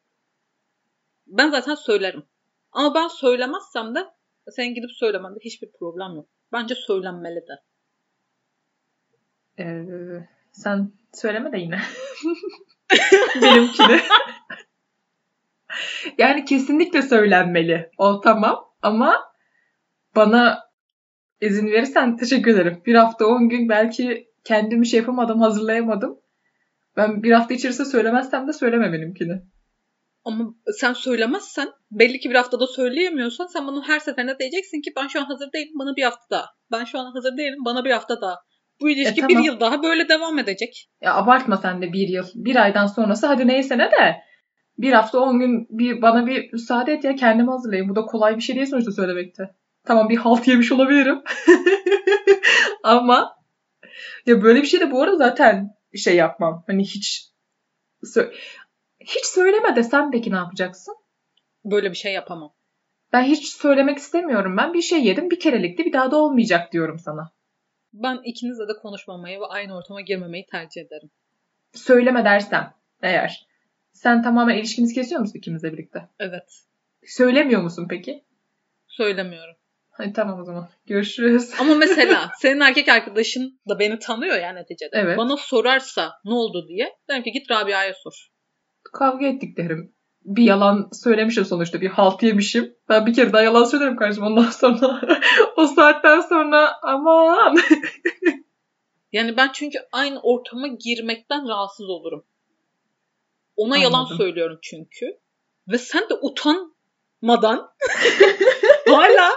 Ben 1.28 1.50
zaten 1.50 1.76
söylerim. 1.76 2.24
Ama 2.72 2.96
ben 2.96 3.08
söylemezsem 3.08 3.96
de 3.96 4.06
sen 4.52 4.74
gidip 4.74 4.92
söylemende 4.92 5.40
hiçbir 5.42 5.72
problem 5.72 6.16
yok. 6.16 6.30
Bence 6.52 6.76
söylenmeli 6.76 7.42
de. 7.48 7.62
Ee, 9.60 10.28
sen 10.52 10.92
söyleme 11.14 11.52
de 11.52 11.58
yine. 11.58 11.80
Benimkini. 13.42 14.02
yani 16.18 16.46
kesinlikle 16.46 17.02
söylenmeli. 17.02 17.92
O 17.98 18.22
tamam 18.22 18.74
ama 18.82 19.34
bana 20.16 20.63
izin 21.48 21.68
verirsen 21.68 22.18
teşekkür 22.18 22.52
ederim. 22.52 22.82
Bir 22.86 22.96
hafta 22.96 23.26
on 23.26 23.50
gün 23.50 23.70
belki 23.70 24.28
kendimi 24.44 24.88
şey 24.88 25.00
yapamadım, 25.00 25.40
hazırlayamadım. 25.40 26.20
Ben 26.98 27.24
bir 27.24 27.32
hafta 27.32 27.54
içerisinde 27.54 27.88
söylemezsem 27.88 28.48
de 28.48 28.54
söyleme 28.54 28.94
benimkini. 28.94 29.42
Ama 30.26 30.56
sen 30.80 30.94
söylemezsen 30.94 31.68
belli 31.92 32.20
ki 32.20 32.30
bir 32.30 32.36
haftada 32.36 32.68
söyleyemiyorsan 32.68 33.46
sen 33.46 33.68
bana 33.68 33.88
her 33.88 34.00
seferinde 34.00 34.40
diyeceksin 34.40 34.82
ki 34.82 34.92
ben 34.98 35.08
şu 35.08 35.20
an 35.22 35.26
hazır 35.26 35.52
değilim 35.54 35.74
bana 35.80 35.96
bir 35.96 36.04
hafta 36.04 36.26
daha. 36.32 36.46
Ben 36.72 36.84
şu 36.84 37.00
an 37.00 37.12
hazır 37.12 37.38
değilim 37.38 37.60
bana 37.66 37.86
bir 37.86 37.92
hafta 37.92 38.22
daha. 38.22 38.36
Bu 38.82 38.90
ilişki 38.90 39.22
E, 39.22 39.28
tamam. 39.28 39.30
bir 39.30 39.46
yıl 39.48 39.60
daha 39.60 39.84
böyle 39.84 40.10
devam 40.10 40.40
edecek. 40.40 40.90
Ya 41.02 41.16
abartma 41.16 41.58
sen 41.58 41.82
de 41.82 41.94
bir 41.94 42.08
yıl. 42.08 42.26
Bir 42.36 42.56
aydan 42.56 42.88
sonrası 42.88 43.28
hadi 43.28 43.48
neyse 43.48 43.78
ne 43.78 43.92
de. 43.92 44.16
Bir 44.78 44.94
hafta 44.94 45.20
on 45.20 45.40
gün 45.40 45.68
bir, 45.70 46.02
bana 46.02 46.28
bir 46.28 46.54
müsaade 46.54 46.94
et 46.94 47.04
ya 47.04 47.16
kendimi 47.16 47.50
hazırlayayım. 47.50 47.90
Bu 47.90 47.96
da 47.96 48.02
kolay 48.02 48.36
bir 48.36 48.42
şey 48.42 48.56
değil 48.56 48.68
sonuçta 48.68 48.92
söylemekte. 48.92 49.44
Tamam 49.86 50.10
bir 50.10 50.18
halt 50.18 50.48
yemiş 50.48 50.72
olabilirim. 50.72 51.24
Ama 52.84 53.36
ya 54.26 54.44
böyle 54.44 54.62
bir 54.62 54.68
şey 54.68 54.80
de 54.80 54.92
bu 54.92 55.02
arada 55.02 55.16
zaten 55.18 55.76
şey 55.96 56.16
yapmam. 56.16 56.64
Hani 56.68 56.84
hiç 56.84 57.30
sö- 58.04 58.34
hiç 59.00 59.26
söyleme 59.26 59.76
desem 59.76 60.12
peki 60.12 60.32
ne 60.32 60.36
yapacaksın? 60.36 60.96
Böyle 61.66 61.90
bir 61.90 61.96
şey 61.96 62.14
yapamam. 62.14 62.54
Ben 63.14 63.24
hiç 63.24 63.48
söylemek 63.48 63.98
istemiyorum. 63.98 64.58
Ben 64.58 64.74
bir 64.74 64.82
şey 64.82 65.06
yedim 65.06 65.30
bir 65.30 65.40
kerelikti 65.40 65.86
bir 65.86 65.94
daha 65.94 66.12
da 66.12 66.18
olmayacak 66.18 66.74
diyorum 66.74 67.00
sana. 67.00 67.32
Ben 67.94 68.22
ikinizle 68.24 68.68
de 68.68 68.74
konuşmamayı 68.82 69.40
ve 69.40 69.46
aynı 69.46 69.78
ortama 69.78 70.02
girmemeyi 70.02 70.46
tercih 70.46 70.82
ederim. 70.82 71.12
Söyleme 71.74 72.26
dersem 72.26 72.74
eğer. 73.02 73.48
Sen 73.92 74.24
tamamen 74.24 74.58
ilişkimizi 74.58 74.94
kesiyor 74.94 75.22
musun 75.22 75.38
ikimizle 75.38 75.74
birlikte? 75.74 76.10
Evet. 76.20 76.64
Söylemiyor 77.06 77.62
musun 77.62 77.88
peki? 77.90 78.24
Söylemiyorum. 78.88 79.56
Hadi 79.98 80.14
tamam 80.14 80.40
o 80.40 80.44
zaman. 80.44 80.70
Görüşürüz. 80.86 81.52
Ama 81.60 81.76
mesela 81.80 82.32
senin 82.40 82.60
erkek 82.60 82.90
arkadaşın 82.90 83.60
da 83.70 83.80
beni 83.80 84.00
tanıyor 84.00 84.36
ya 84.36 84.54
neticede. 84.54 84.92
Evet. 84.94 85.18
Bana 85.18 85.38
sorarsa 85.38 86.12
ne 86.26 86.34
oldu 86.34 86.68
diye 86.68 86.98
derim 87.10 87.24
ki 87.24 87.32
git 87.32 87.52
Rabia'ya 87.52 87.94
sor. 87.94 88.30
Kavga 88.94 89.26
ettik 89.26 89.58
derim. 89.58 89.96
Bir 90.26 90.44
yalan 90.44 90.90
söylemişim 90.94 91.46
sonuçta. 91.46 91.82
Bir 91.82 91.90
halt 91.90 92.24
yemişim. 92.24 92.76
Ben 92.90 93.06
bir 93.06 93.14
kere 93.14 93.34
daha 93.34 93.42
yalan 93.42 93.64
söylerim 93.64 93.96
kardeşim 93.96 94.24
ondan 94.24 94.50
sonra. 94.50 95.02
o 95.58 95.68
saatten 95.68 96.22
sonra 96.22 96.72
aman. 96.84 97.58
Yani 99.14 99.38
ben 99.38 99.50
çünkü 99.54 99.80
aynı 99.92 100.20
ortama 100.22 100.68
girmekten 100.68 101.48
rahatsız 101.48 101.90
olurum. 101.90 102.26
Ona 103.56 103.78
yalan 103.78 104.00
Anladım. 104.00 104.18
söylüyorum 104.18 104.60
çünkü. 104.62 105.20
Ve 105.68 105.78
sen 105.78 106.10
de 106.10 106.14
utanmadan 106.22 107.72
hala 108.88 109.32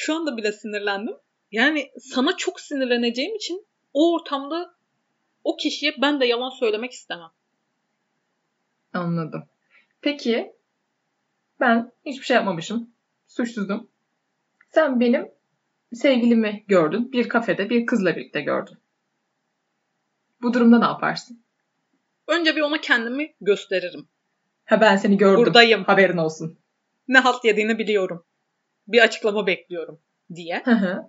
şu 0.00 0.14
anda 0.14 0.36
bile 0.36 0.52
sinirlendim. 0.52 1.16
Yani 1.52 1.90
sana 1.98 2.36
çok 2.36 2.60
sinirleneceğim 2.60 3.36
için 3.36 3.66
o 3.92 4.14
ortamda 4.14 4.74
o 5.44 5.56
kişiye 5.56 5.94
ben 6.02 6.20
de 6.20 6.26
yalan 6.26 6.50
söylemek 6.50 6.92
istemem. 6.92 7.30
Anladım. 8.92 9.44
Peki 10.00 10.52
ben 11.60 11.92
hiçbir 12.06 12.24
şey 12.24 12.34
yapmamışım. 12.34 12.90
Suçsuzum. 13.26 13.90
Sen 14.70 15.00
benim 15.00 15.28
sevgilimi 15.92 16.64
gördün. 16.68 17.12
Bir 17.12 17.28
kafede 17.28 17.70
bir 17.70 17.86
kızla 17.86 18.16
birlikte 18.16 18.40
gördün. 18.40 18.78
Bu 20.42 20.54
durumda 20.54 20.78
ne 20.78 20.84
yaparsın? 20.84 21.42
Önce 22.26 22.56
bir 22.56 22.60
ona 22.60 22.80
kendimi 22.80 23.34
gösteririm. 23.40 24.08
Ha 24.64 24.80
ben 24.80 24.96
seni 24.96 25.16
gördüm. 25.16 25.44
Buradayım. 25.44 25.84
Haberin 25.84 26.16
olsun. 26.16 26.58
Ne 27.08 27.18
halt 27.18 27.44
yediğini 27.44 27.78
biliyorum. 27.78 28.24
Bir 28.92 29.02
açıklama 29.02 29.46
bekliyorum 29.46 30.00
diye. 30.34 30.62
Hı 30.64 30.70
hı. 30.70 31.02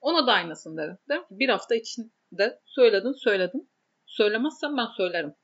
Ona 0.00 0.26
da 0.26 0.32
aynısını 0.32 0.76
derim. 0.76 0.98
Derim 1.08 1.22
ki 1.22 1.28
bir 1.30 1.48
hafta 1.48 1.74
içinde 1.74 2.60
söyledin 2.64 3.12
söyledin. 3.12 3.70
Söylemezsen 4.06 4.76
ben 4.76 4.86
söylerim. 4.96 5.34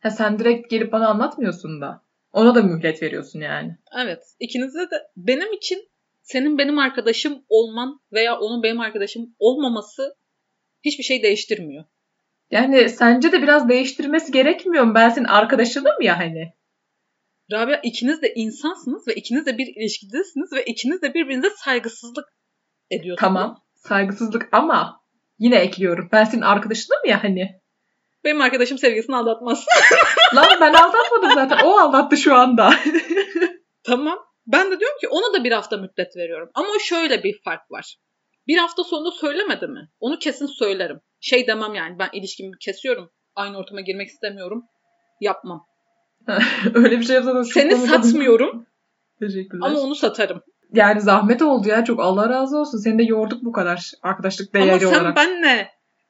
Ha 0.00 0.10
sen 0.10 0.38
direkt 0.38 0.70
gelip 0.70 0.92
bana 0.92 1.08
anlatmıyorsun 1.08 1.80
da. 1.80 2.02
Ona 2.32 2.54
da 2.54 2.62
mühlet 2.62 3.02
veriyorsun 3.02 3.40
yani. 3.40 3.76
Evet. 3.96 4.22
ikinize 4.40 4.80
de 4.80 5.06
benim 5.16 5.52
için 5.52 5.88
senin 6.22 6.58
benim 6.58 6.78
arkadaşım 6.78 7.44
olman 7.48 8.00
veya 8.12 8.38
onun 8.38 8.62
benim 8.62 8.80
arkadaşım 8.80 9.34
olmaması 9.38 10.16
hiçbir 10.82 11.04
şey 11.04 11.22
değiştirmiyor. 11.22 11.84
Yani 12.50 12.88
sence 12.88 13.32
de 13.32 13.42
biraz 13.42 13.68
değiştirmesi 13.68 14.32
gerekmiyor 14.32 14.84
mu? 14.84 14.94
Ben 14.94 15.08
senin 15.08 15.26
arkadaşınım 15.26 16.02
ya 16.02 16.18
hani. 16.18 16.52
Rabia 17.52 17.80
ikiniz 17.82 18.22
de 18.22 18.34
insansınız 18.34 19.08
ve 19.08 19.14
ikiniz 19.14 19.46
de 19.46 19.58
bir 19.58 19.66
ilişkidesiniz 19.66 20.52
ve 20.52 20.64
ikiniz 20.64 21.02
de 21.02 21.14
birbirinize 21.14 21.50
saygısızlık 21.50 22.24
ediyorsunuz. 22.90 23.20
Tamam. 23.20 23.62
Saygısızlık 23.74 24.48
ama 24.52 25.00
yine 25.38 25.56
ekliyorum. 25.56 26.08
Ben 26.12 26.24
senin 26.24 26.42
arkadaşınım 26.42 27.00
ya 27.06 27.24
hani. 27.24 27.60
Benim 28.24 28.40
arkadaşım 28.40 28.78
sevgilisini 28.78 29.16
aldatmaz. 29.16 29.66
Lan 30.34 30.46
ben 30.60 30.72
aldatmadım 30.74 31.30
zaten. 31.34 31.64
O 31.64 31.78
aldattı 31.78 32.16
şu 32.16 32.34
anda. 32.34 32.74
tamam. 33.82 34.18
Ben 34.46 34.70
de 34.70 34.80
diyorum 34.80 34.98
ki 35.00 35.08
ona 35.08 35.32
da 35.38 35.44
bir 35.44 35.52
hafta 35.52 35.76
müddet 35.76 36.16
veriyorum. 36.16 36.50
Ama 36.54 36.68
şöyle 36.84 37.22
bir 37.22 37.40
fark 37.44 37.70
var. 37.70 37.96
Bir 38.46 38.58
hafta 38.58 38.84
sonunda 38.84 39.10
söylemedi 39.10 39.66
mi? 39.66 39.88
Onu 40.00 40.18
kesin 40.18 40.46
söylerim. 40.46 41.00
Şey 41.20 41.46
demem 41.46 41.74
yani 41.74 41.98
ben 41.98 42.08
ilişkimi 42.12 42.58
kesiyorum. 42.60 43.10
Aynı 43.34 43.58
ortama 43.58 43.80
girmek 43.80 44.08
istemiyorum. 44.08 44.64
Yapmam. 45.20 45.66
Öyle 46.74 46.98
bir 47.00 47.04
şey 47.04 47.16
yapsan 47.16 47.42
Seni 47.42 47.76
satmıyorum 47.76 48.66
Teşekkürler. 49.20 49.66
ama 49.66 49.80
onu 49.80 49.94
satarım. 49.94 50.42
Yani 50.72 51.00
zahmet 51.00 51.42
oldu 51.42 51.68
ya. 51.68 51.84
Çok 51.84 52.00
Allah 52.00 52.28
razı 52.28 52.58
olsun. 52.58 52.78
Seni 52.78 52.98
de 52.98 53.02
yorduk 53.02 53.44
bu 53.44 53.52
kadar 53.52 53.90
arkadaşlık 54.02 54.54
değeri 54.54 54.70
Ama 54.70 54.78
sen 54.80 54.86
olarak. 55.00 55.16
benle 55.16 55.68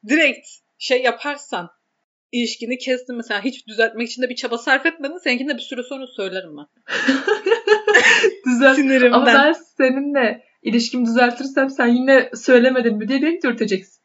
direkt 0.08 0.48
şey 0.78 1.02
yaparsan 1.02 1.68
ilişkini 2.32 2.78
kestin 2.78 3.16
mesela 3.16 3.44
hiç 3.44 3.66
düzeltmek 3.66 4.08
için 4.08 4.22
de 4.22 4.28
bir 4.28 4.34
çaba 4.36 4.58
sarf 4.58 4.86
etmedin. 4.86 5.18
Seninkini 5.24 5.48
de 5.48 5.54
bir 5.54 5.62
süre 5.62 5.82
sonra 5.82 6.06
söylerim 6.06 6.50
ben. 6.56 6.66
Düzelt. 8.46 8.76
Sinirimden. 8.76 9.12
Ama 9.12 9.26
ben 9.26 9.52
seninle 9.52 10.44
ilişkimi 10.62 11.06
düzeltirsem 11.06 11.70
sen 11.70 11.86
yine 11.86 12.30
söylemedin 12.34 12.96
mi 12.96 13.08
diye 13.08 13.22
beni 13.22 13.42
dürteceksin. 13.42 14.00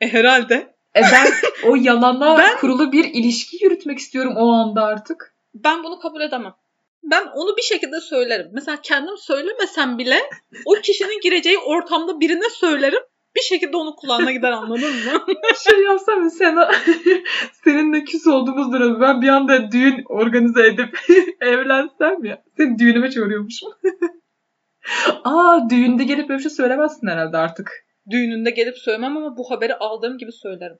E, 0.00 0.08
herhalde. 0.12 0.54
E 0.96 1.02
ben 1.02 1.32
o 1.66 1.76
yalana 1.76 2.38
Ben- 2.38 2.58
kurulu 2.58 2.92
bir 2.92 3.04
ilişki 3.04 3.64
yürütmek 3.64 3.98
istiyorum 3.98 4.32
o 4.36 4.52
anda 4.52 4.84
artık. 4.84 5.29
Ben 5.54 5.84
bunu 5.84 5.98
kabul 5.98 6.20
edemem. 6.20 6.54
ben 7.02 7.26
onu 7.34 7.56
bir 7.56 7.62
şekilde 7.62 8.00
söylerim. 8.00 8.50
Mesela 8.52 8.78
kendim 8.82 9.16
söylemesem 9.16 9.98
bile 9.98 10.20
o 10.64 10.74
kişinin 10.74 11.20
gireceği 11.20 11.58
ortamda 11.58 12.20
birine 12.20 12.50
söylerim. 12.50 13.00
Bir 13.36 13.40
şekilde 13.40 13.76
onu 13.76 13.96
kulağına 13.96 14.32
gider 14.32 14.52
anladın 14.52 14.94
mı? 14.94 15.24
şey 15.68 15.82
yapsam 15.82 16.30
sana 16.30 16.70
seninle 17.64 18.04
küs 18.04 18.26
olduğumuz 18.26 18.72
dönemde 18.72 19.00
ben 19.00 19.22
bir 19.22 19.28
anda 19.28 19.72
düğün 19.72 20.04
organize 20.08 20.66
edip 20.66 20.98
evlensem 21.40 22.24
ya. 22.24 22.42
Seni 22.56 22.78
düğünüme 22.78 23.10
çağırıyormuşum. 23.10 23.68
Aa 25.24 25.70
düğünde 25.70 26.04
gelip 26.04 26.28
böyle 26.28 26.38
bir 26.38 26.42
şey 26.42 26.50
söylemezsin 26.50 27.06
herhalde 27.06 27.36
artık. 27.36 27.86
Düğününde 28.10 28.50
gelip 28.50 28.78
söylemem 28.78 29.16
ama 29.16 29.36
bu 29.36 29.50
haberi 29.50 29.74
aldığım 29.74 30.18
gibi 30.18 30.32
söylerim. 30.32 30.78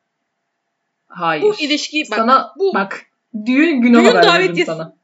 Hayır. 1.06 1.42
Bu 1.42 1.54
ilişkiyi 1.60 2.04
bak, 2.10 2.18
sana 2.18 2.52
bu 2.58 2.74
bak 2.74 3.09
düğün 3.46 3.80
günü 3.80 3.96
Düğün 3.98 4.04
haber 4.04 4.22
davetiyesi. 4.22 4.64
sana. 4.64 4.96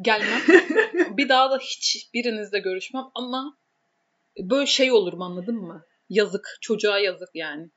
gelmem. 0.00 0.40
bir 1.16 1.28
daha 1.28 1.50
da 1.50 1.58
hiç 1.58 2.08
birinizle 2.14 2.58
görüşmem 2.58 3.04
ama 3.14 3.56
böyle 4.38 4.66
şey 4.66 4.92
olurum 4.92 5.22
anladın 5.22 5.56
mı? 5.56 5.84
Yazık. 6.08 6.58
Çocuğa 6.60 6.98
yazık 6.98 7.28
yani. 7.34 7.68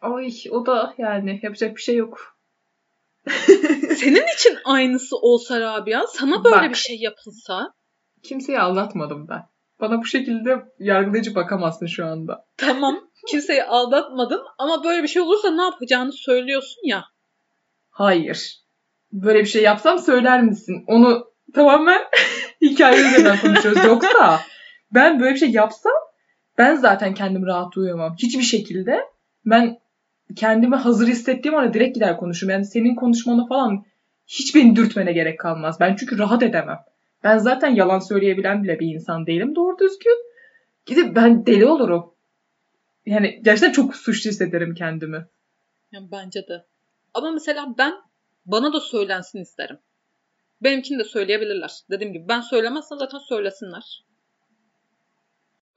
Ay 0.00 0.32
o 0.50 0.66
da 0.66 0.94
yani 0.98 1.40
yapacak 1.42 1.76
bir 1.76 1.82
şey 1.82 1.96
yok. 1.96 2.36
Senin 3.96 4.34
için 4.34 4.58
aynısı 4.64 5.16
olsa 5.16 5.60
Rabia, 5.60 6.06
sana 6.06 6.44
böyle 6.44 6.56
Bak. 6.56 6.70
bir 6.70 6.74
şey 6.74 6.96
yapılsa 7.00 7.74
Kimseyi 8.22 8.60
aldatmadım 8.60 9.28
ben. 9.28 9.42
Bana 9.80 9.98
bu 10.00 10.04
şekilde 10.04 10.62
yargılayıcı 10.78 11.34
bakamazsın 11.34 11.86
şu 11.86 12.06
anda. 12.06 12.46
tamam 12.56 13.10
kimseyi 13.28 13.64
aldatmadın 13.64 14.42
ama 14.58 14.84
böyle 14.84 15.02
bir 15.02 15.08
şey 15.08 15.22
olursa 15.22 15.50
ne 15.50 15.62
yapacağını 15.62 16.12
söylüyorsun 16.12 16.80
ya. 16.84 17.04
Hayır. 18.02 18.58
Böyle 19.12 19.38
bir 19.38 19.48
şey 19.48 19.62
yapsam 19.62 19.98
söyler 19.98 20.42
misin? 20.42 20.84
Onu 20.86 21.24
tamamen 21.54 22.02
hikaye 22.60 23.00
üzerinden 23.00 23.38
konuşuyoruz. 23.40 23.84
Yoksa 23.84 24.40
ben 24.94 25.20
böyle 25.20 25.34
bir 25.34 25.38
şey 25.38 25.50
yapsam 25.50 25.92
ben 26.58 26.74
zaten 26.74 27.14
kendimi 27.14 27.46
rahat 27.46 27.76
uyuyamam. 27.76 28.14
Hiçbir 28.22 28.42
şekilde 28.42 29.00
ben 29.46 29.78
kendimi 30.36 30.76
hazır 30.76 31.08
hissettiğim 31.08 31.58
anda 31.58 31.74
direkt 31.74 31.94
gider 31.94 32.16
konuşurum. 32.16 32.50
Yani 32.50 32.64
senin 32.64 32.94
konuşmanı 32.94 33.48
falan 33.48 33.84
hiç 34.26 34.54
beni 34.54 34.76
dürtmene 34.76 35.12
gerek 35.12 35.40
kalmaz. 35.40 35.76
Ben 35.80 35.96
çünkü 35.96 36.18
rahat 36.18 36.42
edemem. 36.42 36.78
Ben 37.24 37.38
zaten 37.38 37.70
yalan 37.74 37.98
söyleyebilen 37.98 38.64
bile 38.64 38.80
bir 38.80 38.94
insan 38.94 39.26
değilim 39.26 39.54
doğru 39.54 39.78
düzgün. 39.78 40.18
Gidip 40.86 41.16
ben 41.16 41.46
deli 41.46 41.66
olurum. 41.66 42.14
Yani 43.06 43.40
gerçekten 43.42 43.72
çok 43.72 43.96
suçlu 43.96 44.30
hissederim 44.30 44.74
kendimi. 44.74 45.26
Yani 45.92 46.08
bence 46.12 46.40
de. 46.40 46.71
Ama 47.14 47.30
mesela 47.30 47.74
ben 47.78 47.94
bana 48.46 48.72
da 48.72 48.80
söylensin 48.80 49.42
isterim. 49.42 49.78
Benimkini 50.62 50.98
de 50.98 51.04
söyleyebilirler. 51.04 51.72
Dediğim 51.90 52.12
gibi 52.12 52.28
ben 52.28 52.40
söylemezsem 52.40 52.98
zaten 52.98 53.18
söylesinler. 53.18 54.04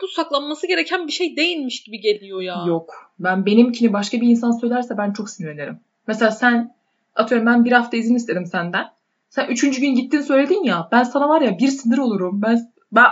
Bu 0.01 0.08
saklanması 0.08 0.68
gereken 0.68 1.08
bir 1.08 1.12
şey 1.12 1.36
değilmiş 1.38 1.84
gibi 1.84 2.00
geliyor 2.00 2.42
ya. 2.42 2.63
Yok. 2.68 3.13
Ben 3.20 3.46
benimkini 3.46 3.94
başka 3.94 4.22
bir 4.22 4.27
insan 4.27 4.51
söylerse 4.51 4.98
ben 4.98 5.13
çok 5.13 5.30
sinirlenirim. 5.30 5.80
Mesela 6.08 6.32
sen 6.32 6.75
atıyorum 7.15 7.48
ben 7.48 7.65
bir 7.65 7.72
hafta 7.72 7.98
izin 7.98 8.15
istedim 8.15 8.46
senden. 8.46 8.86
Sen 9.30 9.48
üçüncü 9.48 9.82
gün 9.82 9.96
gittin 9.96 10.22
söyledin 10.22 10.63
ya. 10.63 10.89
Ben 10.92 11.04
sana 11.04 11.30
var 11.30 11.42
ya 11.42 11.60
bir 11.60 11.68
sinir 11.68 11.98
olurum. 11.98 12.42
Ben 12.42 12.74
ben 12.92 13.08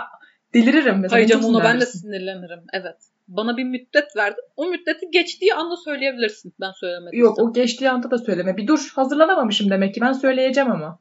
deliririm 0.54 1.00
mesela. 1.00 1.16
Hayır 1.16 1.28
canım 1.28 1.44
ona 1.44 1.64
ben 1.64 1.80
de 1.80 1.86
sinirlenirim. 1.86 2.60
Evet. 2.72 2.96
Bana 3.28 3.56
bir 3.56 3.64
müddet 3.64 4.16
verdin. 4.16 4.44
O 4.56 4.66
müddeti 4.66 5.10
geçtiği 5.10 5.54
anda 5.54 5.76
söyleyebilirsin. 5.76 6.54
Ben 6.60 6.70
söylemedim. 6.70 7.18
Yok 7.18 7.38
o 7.38 7.52
geçtiği 7.52 7.90
anda 7.90 8.10
da 8.10 8.18
söyleme. 8.18 8.56
Bir 8.56 8.66
dur 8.66 8.92
hazırlanamamışım 8.94 9.70
demek 9.70 9.94
ki 9.94 10.00
ben 10.00 10.12
söyleyeceğim 10.12 10.70
ama. 10.70 10.98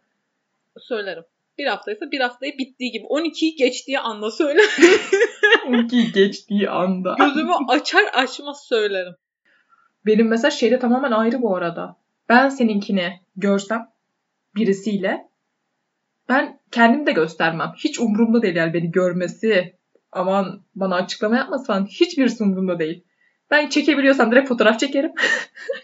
Söylerim. 0.80 1.24
Bir 1.58 1.66
haftaysa 1.66 2.12
bir 2.12 2.20
haftayı 2.20 2.58
bittiği 2.58 2.92
gibi. 2.92 3.06
12'yi 3.06 3.56
geçtiği 3.56 4.00
anda 4.00 4.32
söyle. 4.32 4.62
Ki 5.90 6.12
geçtiği 6.14 6.70
anda. 6.70 7.16
Gözümü 7.20 7.54
açar 7.68 8.04
açmaz 8.14 8.64
söylerim. 8.64 9.14
Benim 10.06 10.28
mesela 10.28 10.52
şeyde 10.52 10.80
tamamen 10.80 11.12
ayrı 11.12 11.42
bu 11.42 11.56
arada. 11.56 11.96
Ben 12.30 12.50
seninkini 12.50 13.20
görsem 13.36 13.90
birisiyle 14.56 15.30
ben 16.30 16.60
kendim 16.72 17.06
de 17.06 17.12
göstermem. 17.12 17.74
Hiç 17.78 18.00
umurumda 18.00 18.42
değil 18.42 18.56
yani 18.56 18.74
beni 18.74 18.92
görmesi. 18.92 19.76
Aman 20.16 20.62
bana 20.76 20.96
açıklama 20.96 21.36
yapması 21.36 21.66
falan. 21.66 21.86
Hiçbirisi 21.86 22.44
umurumda 22.44 22.80
değil. 22.80 23.04
Ben 23.52 23.70
çekebiliyorsam 23.70 24.32
direkt 24.32 24.50
fotoğraf 24.50 24.80
çekerim. 24.80 25.12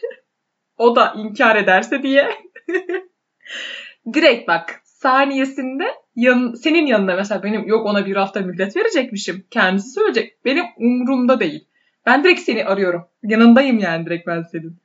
o 0.78 0.96
da 0.96 1.14
inkar 1.18 1.56
ederse 1.56 2.04
diye. 2.04 2.30
direkt 4.14 4.48
bak 4.48 4.82
saniyesinde 4.84 5.84
yan, 6.16 6.54
senin 6.54 6.86
yanına 6.86 7.16
mesela 7.16 7.44
benim 7.44 7.68
yok 7.68 7.86
ona 7.86 8.06
bir 8.06 8.16
hafta 8.16 8.40
müddet 8.40 8.76
verecekmişim. 8.76 9.46
Kendisi 9.52 9.90
söyleyecek. 9.90 10.46
Benim 10.46 10.66
umurumda 10.78 11.40
değil. 11.40 11.68
Ben 12.06 12.24
direkt 12.24 12.42
seni 12.42 12.66
arıyorum. 12.66 13.08
Yanındayım 13.24 13.80
yani 13.80 14.06
direkt 14.06 14.28
ben 14.28 14.42
senin. 14.42 14.80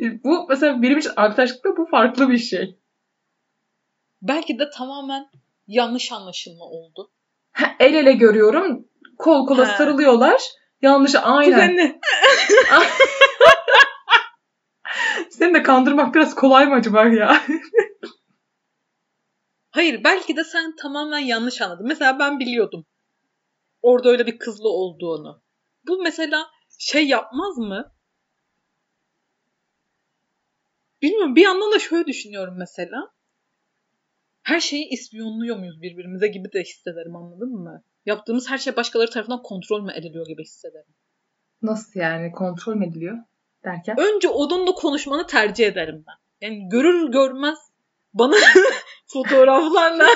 E, 0.00 0.24
Bu 0.24 0.46
mesela 0.48 0.82
benim 0.82 0.98
için 0.98 1.10
arkadaşlıkta 1.16 1.76
bu 1.76 1.86
farklı 1.86 2.30
bir 2.30 2.38
şey. 2.38 2.76
Belki 4.22 4.58
de 4.58 4.70
tamamen 4.70 5.30
yanlış 5.66 6.12
anlaşılma 6.12 6.64
oldu. 6.64 7.10
El 7.78 7.94
ele 7.94 8.12
görüyorum. 8.12 8.84
Kol 9.18 9.46
kola 9.46 9.68
Ha. 9.68 9.76
sarılıyorlar. 9.78 10.42
Yanlış 10.82 11.14
aynen. 11.22 11.52
Kuzenli. 11.52 12.00
Seni 15.30 15.54
de 15.54 15.62
kandırmak 15.62 16.14
biraz 16.14 16.34
kolay 16.34 16.66
mı 16.66 16.74
acaba 16.74 17.04
ya? 17.04 17.42
Hayır 19.70 20.04
belki 20.04 20.36
de 20.36 20.44
sen 20.44 20.76
tamamen 20.76 21.18
yanlış 21.18 21.62
anladın. 21.62 21.86
Mesela 21.86 22.18
ben 22.18 22.38
biliyordum. 22.38 22.86
Orada 23.82 24.08
öyle 24.08 24.26
bir 24.26 24.38
kızlı 24.38 24.68
olduğunu. 24.68 25.42
Bu 25.88 26.02
mesela 26.02 26.46
şey 26.78 27.06
yapmaz 27.06 27.58
mı? 27.58 27.92
Bilmiyorum 31.02 31.36
bir 31.36 31.42
yandan 31.42 31.72
da 31.72 31.78
şöyle 31.78 32.06
düşünüyorum 32.06 32.54
mesela. 32.58 33.10
Her 34.46 34.60
şeyi 34.60 34.88
ispiyonluyor 34.88 35.56
muyuz 35.56 35.82
birbirimize 35.82 36.26
gibi 36.28 36.52
de 36.52 36.60
hissederim 36.60 37.16
anladın 37.16 37.52
mı? 37.52 37.82
Yaptığımız 38.06 38.50
her 38.50 38.58
şey 38.58 38.76
başkaları 38.76 39.10
tarafından 39.10 39.42
kontrol 39.42 39.82
mü 39.82 39.92
ediliyor 39.96 40.26
gibi 40.26 40.42
hissederim. 40.42 40.94
Nasıl 41.62 42.00
yani? 42.00 42.32
Kontrol 42.32 42.74
mü 42.74 42.86
ediliyor? 42.86 43.16
Derken? 43.64 43.96
Önce 44.00 44.28
onunla 44.28 44.72
konuşmanı 44.72 45.26
tercih 45.26 45.66
ederim 45.66 46.04
ben. 46.06 46.46
Yani 46.46 46.68
görür 46.68 47.12
görmez 47.12 47.58
bana 48.14 48.36
fotoğraflarla 49.06 50.06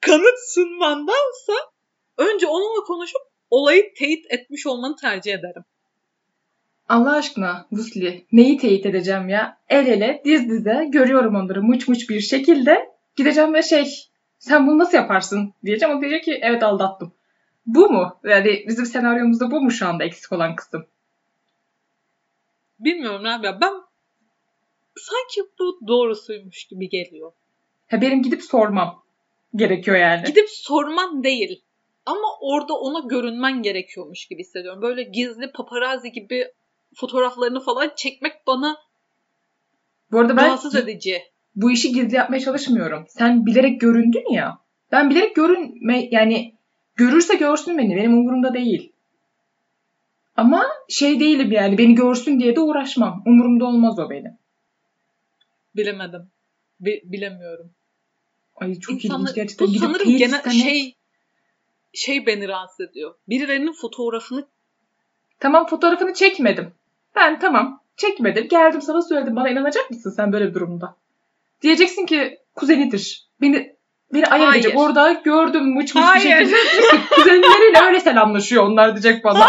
kanıt 0.00 0.38
sunmandansa 0.48 1.52
önce 2.18 2.46
onunla 2.46 2.84
konuşup 2.84 3.22
olayı 3.50 3.94
teyit 3.98 4.26
etmiş 4.30 4.66
olmanı 4.66 4.96
tercih 4.96 5.34
ederim. 5.34 5.64
Allah 6.88 7.12
aşkına 7.12 7.66
Gusli 7.72 8.26
neyi 8.32 8.58
teyit 8.58 8.86
edeceğim 8.86 9.28
ya? 9.28 9.58
El 9.68 9.86
ele 9.86 10.22
diz 10.24 10.50
dize 10.50 10.86
görüyorum 10.88 11.34
onları 11.34 11.62
muç 11.62 11.88
muç 11.88 12.10
bir 12.10 12.20
şekilde. 12.20 12.90
Gideceğim 13.16 13.54
ve 13.54 13.62
şey 13.62 14.08
sen 14.38 14.66
bunu 14.66 14.78
nasıl 14.78 14.96
yaparsın 14.96 15.54
diyeceğim. 15.64 15.98
O 15.98 16.00
diyecek 16.00 16.24
ki 16.24 16.38
evet 16.42 16.62
aldattım. 16.62 17.12
Bu 17.66 17.90
mu? 17.90 18.18
Yani 18.24 18.64
bizim 18.68 18.86
senaryomuzda 18.86 19.50
bu 19.50 19.60
mu 19.60 19.70
şu 19.70 19.86
anda 19.86 20.04
eksik 20.04 20.32
olan 20.32 20.56
kısım? 20.56 20.86
Bilmiyorum 22.78 23.24
Rabia 23.24 23.60
ben 23.60 23.72
sanki 24.96 25.50
bu 25.58 25.80
doğrusuymuş 25.88 26.64
gibi 26.64 26.88
geliyor. 26.88 27.32
Ha, 27.90 28.00
benim 28.00 28.22
gidip 28.22 28.42
sormam 28.42 29.02
gerekiyor 29.54 29.96
yani. 29.96 30.26
Gidip 30.26 30.50
sorman 30.50 31.24
değil 31.24 31.62
ama 32.06 32.28
orada 32.40 32.74
ona 32.74 33.08
görünmen 33.08 33.62
gerekiyormuş 33.62 34.26
gibi 34.26 34.40
hissediyorum. 34.40 34.82
Böyle 34.82 35.02
gizli 35.02 35.52
paparazzi 35.52 36.12
gibi 36.12 36.52
fotoğraflarını 36.94 37.60
falan 37.60 37.92
çekmek 37.96 38.46
bana 38.46 38.76
Bu 40.12 40.18
arada 40.18 40.36
ben 40.36 40.46
rahatsız 40.46 40.74
edici. 40.74 41.22
bu 41.56 41.70
işi 41.70 41.92
gizli 41.92 42.16
yapmaya 42.16 42.40
çalışmıyorum. 42.40 43.04
Sen 43.08 43.46
bilerek 43.46 43.80
göründün 43.80 44.32
ya. 44.32 44.58
Ben 44.92 45.10
bilerek 45.10 45.36
görünme 45.36 46.08
yani 46.10 46.54
görürse 46.96 47.34
görsün 47.34 47.78
beni. 47.78 47.96
Benim 47.96 48.18
umurumda 48.18 48.54
değil. 48.54 48.92
Ama 50.36 50.66
şey 50.88 51.20
değilim 51.20 51.52
yani 51.52 51.78
beni 51.78 51.94
görsün 51.94 52.40
diye 52.40 52.56
de 52.56 52.60
uğraşmam. 52.60 53.22
Umurumda 53.26 53.64
olmaz 53.64 53.98
o 53.98 54.10
benim. 54.10 54.38
Bilemedim. 55.76 56.30
Bi- 56.80 57.02
bilemiyorum. 57.04 57.70
Ay 58.56 58.74
çok 58.80 59.04
İnsanlar- 59.04 59.20
ilginç 59.22 59.34
gerçekten. 59.34 59.68
bu 59.68 59.72
sanırım 59.72 60.16
genel 60.16 60.50
şey 60.50 60.94
şey 61.94 62.26
beni 62.26 62.48
rahatsız 62.48 62.80
ediyor. 62.90 63.14
Birilerinin 63.28 63.72
fotoğrafını 63.72 64.48
Tamam 65.40 65.66
fotoğrafını 65.66 66.14
çekmedim. 66.14 66.72
Ben 67.14 67.38
tamam 67.38 67.80
çekmedim. 67.96 68.48
Geldim 68.48 68.82
sana 68.82 69.02
söyledim. 69.02 69.36
Bana 69.36 69.48
inanacak 69.48 69.90
mısın 69.90 70.10
sen 70.16 70.32
böyle 70.32 70.48
bir 70.48 70.54
durumda? 70.54 70.96
Diyeceksin 71.62 72.06
ki 72.06 72.38
kuzenidir. 72.54 73.26
Beni 73.40 73.76
beni 74.12 74.26
ayar 74.26 74.46
Hayır. 74.48 74.60
edecek. 74.64 74.78
Orada 74.78 75.12
gördüm 75.12 75.64
mıç 75.74 75.94
mıç 75.94 76.04
bir 76.04 76.08
Hayır. 76.08 76.38
şekilde. 76.38 76.56
Kuzenleriyle 77.10 77.80
öyle 77.84 78.00
selamlaşıyor 78.00 78.64
onlar 78.64 78.94
diyecek 78.94 79.24
bana. 79.24 79.46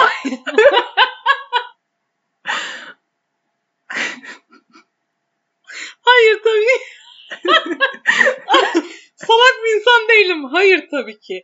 Hayır 6.02 6.40
tabii. 6.44 6.68
değilim. 10.28 10.44
Hayır 10.44 10.88
tabii 10.92 11.20
ki. 11.20 11.44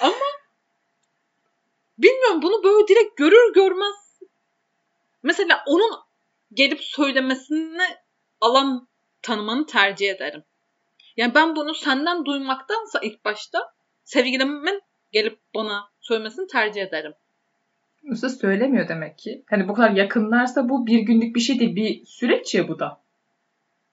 Ama 0.00 0.14
bilmiyorum 1.98 2.42
bunu 2.42 2.64
böyle 2.64 2.88
direkt 2.88 3.16
görür 3.16 3.54
görmez 3.54 4.20
mesela 5.22 5.62
onun 5.66 5.90
gelip 6.52 6.80
söylemesine 6.80 7.86
alan 8.40 8.88
tanımanı 9.22 9.66
tercih 9.66 10.10
ederim. 10.10 10.42
Yani 11.16 11.34
ben 11.34 11.56
bunu 11.56 11.74
senden 11.74 12.24
duymaktansa 12.24 13.00
ilk 13.02 13.24
başta 13.24 13.58
sevgilimin 14.04 14.82
gelip 15.12 15.38
bana 15.54 15.88
söylemesini 16.00 16.46
tercih 16.46 16.82
ederim. 16.82 17.12
Usta 18.10 18.28
söylemiyor 18.28 18.88
demek 18.88 19.18
ki. 19.18 19.44
Hani 19.50 19.68
bu 19.68 19.74
kadar 19.74 19.90
yakınlarsa 19.90 20.68
bu 20.68 20.86
bir 20.86 20.98
günlük 20.98 21.36
bir 21.36 21.40
şey 21.40 21.60
değil. 21.60 21.76
Bir 21.76 22.06
süreç 22.06 22.54
ya 22.54 22.68
bu 22.68 22.78
da. 22.78 23.00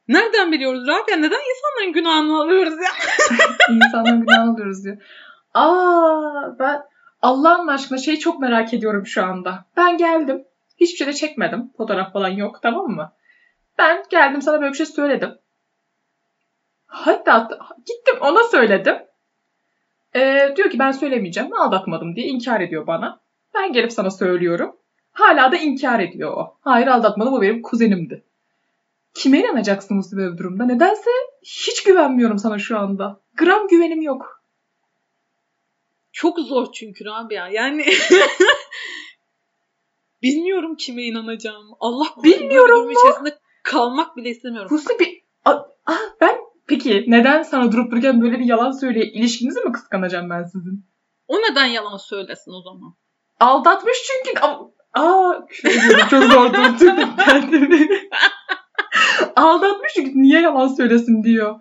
Nereden 0.08 0.52
biliyoruz 0.52 0.88
Rabia? 0.88 1.16
Neden 1.16 1.40
insanların 1.50 1.94
günahını 1.94 2.42
alıyoruz 2.42 2.74
ya? 2.74 2.92
İnsanların 3.76 4.22
günahını 4.22 4.52
alıyoruz 4.52 4.84
diyor. 4.84 4.98
Aa 5.54 6.60
ben 6.60 6.84
Allah'ın 7.22 7.68
aşkına 7.68 7.98
şeyi 7.98 8.20
çok 8.20 8.40
merak 8.40 8.74
ediyorum 8.74 9.06
şu 9.06 9.24
anda. 9.26 9.66
Ben 9.78 9.98
geldim. 9.98 10.46
Hiçbir 10.78 10.98
şey 10.98 11.08
de 11.08 11.14
çekmedim. 11.14 11.72
Fotoğraf 11.78 12.14
falan 12.14 12.30
yok 12.30 12.60
tamam 12.62 12.88
mı? 12.88 13.12
Ben 13.78 14.04
geldim 14.10 14.42
sana 14.42 14.62
böyle 14.62 14.72
bir 14.72 14.78
şey 14.78 14.86
söyledim. 14.86 15.30
Hatta 16.86 17.50
gittim 17.78 18.16
ona 18.22 18.44
söyledim. 18.44 18.96
Ee, 20.16 20.54
diyor 20.56 20.70
ki 20.70 20.80
ben 20.80 20.92
söylemeyeceğim. 20.92 21.54
Aldatmadım 21.54 22.16
diye 22.16 22.28
inkar 22.28 22.62
ediyor 22.62 22.88
bana. 22.88 23.20
Ben 23.54 23.74
gelip 23.74 23.92
sana 23.92 24.12
söylüyorum. 24.12 24.76
Hala 25.12 25.52
da 25.52 25.58
inkar 25.58 26.00
ediyor 26.00 26.32
o. 26.32 26.58
Hayır 26.62 26.88
aldatmadım 26.88 27.34
o 27.34 27.42
benim 27.42 27.62
kuzenimdi. 27.62 28.24
Kime 29.14 29.40
inanacaksınız 29.40 30.18
böyle 30.18 30.34
bir 30.34 30.38
durumda? 30.38 30.66
Nedense 30.66 31.10
hiç 31.44 31.84
güvenmiyorum 31.84 32.38
sana 32.38 32.60
şu 32.60 32.80
anda. 32.80 33.20
Gram 33.38 33.68
güvenim 33.68 34.02
yok. 34.02 34.41
Çok 36.22 36.40
zor 36.40 36.68
çünkü 36.74 37.06
Rabia. 37.06 37.48
Yani 37.48 37.86
bilmiyorum 40.22 40.76
kime 40.76 41.04
inanacağım. 41.04 41.66
Allah 41.80 42.08
bilmiyorum 42.24 42.86
mu? 42.86 42.92
içerisinde 42.92 43.40
kalmak 43.64 44.18
bile 44.18 44.30
istemiyorum. 44.30 44.72
Husni 44.72 45.00
bir... 45.00 45.22
Ah, 45.46 45.64
ben 46.22 46.38
peki 46.68 47.06
neden 47.08 47.44
sana 47.44 47.72
durup 47.72 47.92
dururken 47.92 48.22
böyle 48.22 48.40
bir 48.40 48.46
yalan 48.46 48.72
söyleye 48.72 49.06
ilişkinizi 49.06 49.60
mi 49.60 49.72
kıskanacağım 49.72 50.30
ben 50.30 50.44
sizin? 50.44 50.86
O 51.28 51.38
neden 51.38 51.66
yalan 51.66 51.98
söylesin 51.98 52.52
o 52.52 52.62
zaman? 52.62 52.96
Aldatmış 53.40 53.98
çünkü. 54.08 54.40
Aa, 54.94 55.34
çok 56.10 56.24
zor 56.24 56.54
durdurdum 56.54 57.10
kendimi. 57.26 58.10
Aldatmış 59.36 59.92
çünkü 59.96 60.22
niye 60.22 60.42
yalan 60.42 60.68
söylesin 60.68 61.24
diyor. 61.24 61.60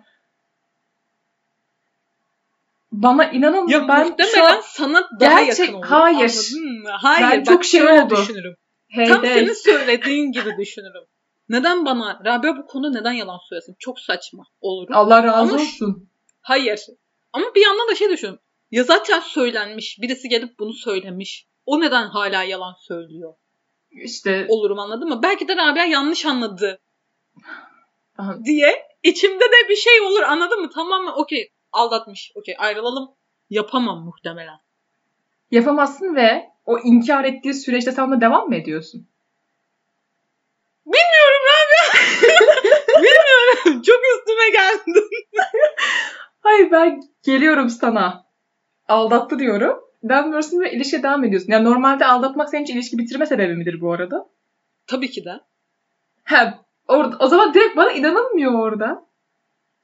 Bana 3.03 3.31
inanın 3.31 3.67
ya 3.67 3.87
ben 3.87 4.07
muhtemelen 4.07 4.55
an... 4.55 4.61
sana 4.65 5.09
daha 5.19 5.43
Gerçek... 5.43 5.59
yakın 5.59 5.73
olur. 5.73 5.85
Hayır. 5.85 6.51
Hayır. 6.85 7.27
Ben 7.31 7.43
çok 7.43 7.65
şey 7.65 7.83
oldu. 7.83 8.15
Düşünürüm. 8.15 8.55
Hey, 8.87 9.07
Tam 9.07 9.23
hey. 9.23 9.33
senin 9.33 9.53
söylediğin 9.53 10.31
gibi 10.31 10.49
düşünürüm. 10.57 11.03
Neden 11.49 11.85
bana 11.85 12.21
Rabia 12.25 12.57
bu 12.57 12.65
konuda 12.65 12.99
neden 12.99 13.11
yalan 13.11 13.39
söylesin? 13.49 13.75
Çok 13.79 13.99
saçma 13.99 14.43
olur. 14.61 14.87
Allah 14.91 15.23
razı 15.23 15.37
Ama 15.37 15.53
olsun. 15.53 16.09
Hayır. 16.41 16.79
Ama 17.33 17.45
bir 17.55 17.61
yandan 17.61 17.87
da 17.87 17.95
şey 17.95 18.09
düşünüyorum. 18.09 18.43
Ya 18.71 18.83
zaten 18.83 19.19
söylenmiş. 19.19 19.97
Birisi 20.01 20.29
gelip 20.29 20.59
bunu 20.59 20.73
söylemiş. 20.73 21.47
O 21.65 21.81
neden 21.81 22.07
hala 22.07 22.43
yalan 22.43 22.73
söylüyor? 22.87 23.33
İşte 23.91 24.45
olurum 24.49 24.79
anladın 24.79 25.09
mı? 25.09 25.19
Belki 25.23 25.47
de 25.47 25.55
Rabia 25.55 25.85
yanlış 25.85 26.25
anladı. 26.25 26.79
diye 28.45 28.85
içimde 29.03 29.43
de 29.43 29.69
bir 29.69 29.75
şey 29.75 30.01
olur 30.01 30.21
anladın 30.21 30.61
mı? 30.61 30.69
Tamam 30.73 31.03
mı? 31.03 31.13
Okey 31.15 31.49
aldatmış. 31.71 32.31
Okey 32.35 32.55
ayrılalım. 32.57 33.11
Yapamam 33.49 34.03
muhtemelen. 34.03 34.59
Yapamazsın 35.51 36.15
ve 36.15 36.49
o 36.65 36.79
inkar 36.79 37.23
ettiği 37.23 37.53
süreçte 37.53 37.91
sen 37.91 38.11
de 38.11 38.21
devam 38.21 38.47
mı 38.47 38.55
ediyorsun? 38.55 39.07
Bilmiyorum 40.85 41.41
Rabia. 41.51 42.01
Bilmiyorum. 43.03 43.81
Çok 43.81 43.99
üstüme 44.15 44.49
geldin. 44.51 45.09
Hayır 46.41 46.71
ben 46.71 47.01
geliyorum 47.23 47.69
sana. 47.69 48.25
Aldattı 48.87 49.39
diyorum. 49.39 49.79
Ben 50.03 50.31
diyorsun 50.31 50.59
ve 50.59 50.71
ilişkiye 50.71 51.03
devam 51.03 51.23
ediyorsun. 51.23 51.51
Yani 51.51 51.65
normalde 51.65 52.05
aldatmak 52.05 52.49
senin 52.49 52.63
için 52.63 52.75
ilişki 52.75 52.97
bitirme 52.97 53.25
sebebi 53.25 53.53
midir 53.55 53.81
bu 53.81 53.93
arada? 53.93 54.29
Tabii 54.87 55.11
ki 55.11 55.25
de. 55.25 55.39
He, 56.23 56.53
orada, 56.87 57.17
o 57.19 57.27
zaman 57.27 57.53
direkt 57.53 57.77
bana 57.77 57.91
inanılmıyor 57.91 58.53
orada. 58.53 59.05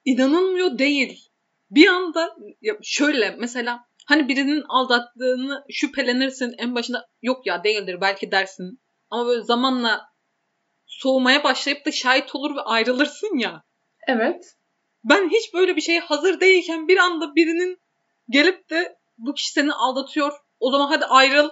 İnanılmıyor 0.06 0.78
değil. 0.78 1.30
Bir 1.72 1.88
anda 1.88 2.36
şöyle 2.84 3.36
mesela 3.40 3.86
hani 4.08 4.28
birinin 4.28 4.64
aldattığını 4.70 5.66
şüphelenirsin 5.70 6.56
en 6.58 6.76
başında 6.76 7.08
yok 7.22 7.48
ya 7.48 7.64
değildir 7.64 8.02
belki 8.02 8.32
dersin. 8.32 8.82
Ama 9.10 9.26
böyle 9.28 9.44
zamanla 9.44 10.06
soğumaya 10.86 11.44
başlayıp 11.44 11.86
da 11.86 11.92
şahit 11.92 12.36
olur 12.36 12.56
ve 12.56 12.62
ayrılırsın 12.62 13.38
ya. 13.38 13.64
Evet. 14.08 14.56
Ben 15.04 15.30
hiç 15.30 15.54
böyle 15.54 15.76
bir 15.76 15.82
şeye 15.82 16.00
hazır 16.00 16.40
değilken 16.40 16.88
bir 16.88 16.98
anda 16.98 17.36
birinin 17.36 17.78
gelip 18.30 18.70
de 18.70 18.98
bu 19.18 19.34
kişi 19.34 19.52
seni 19.52 19.74
aldatıyor. 19.74 20.34
O 20.60 20.72
zaman 20.72 20.88
hadi 20.88 21.06
ayrıl 21.06 21.50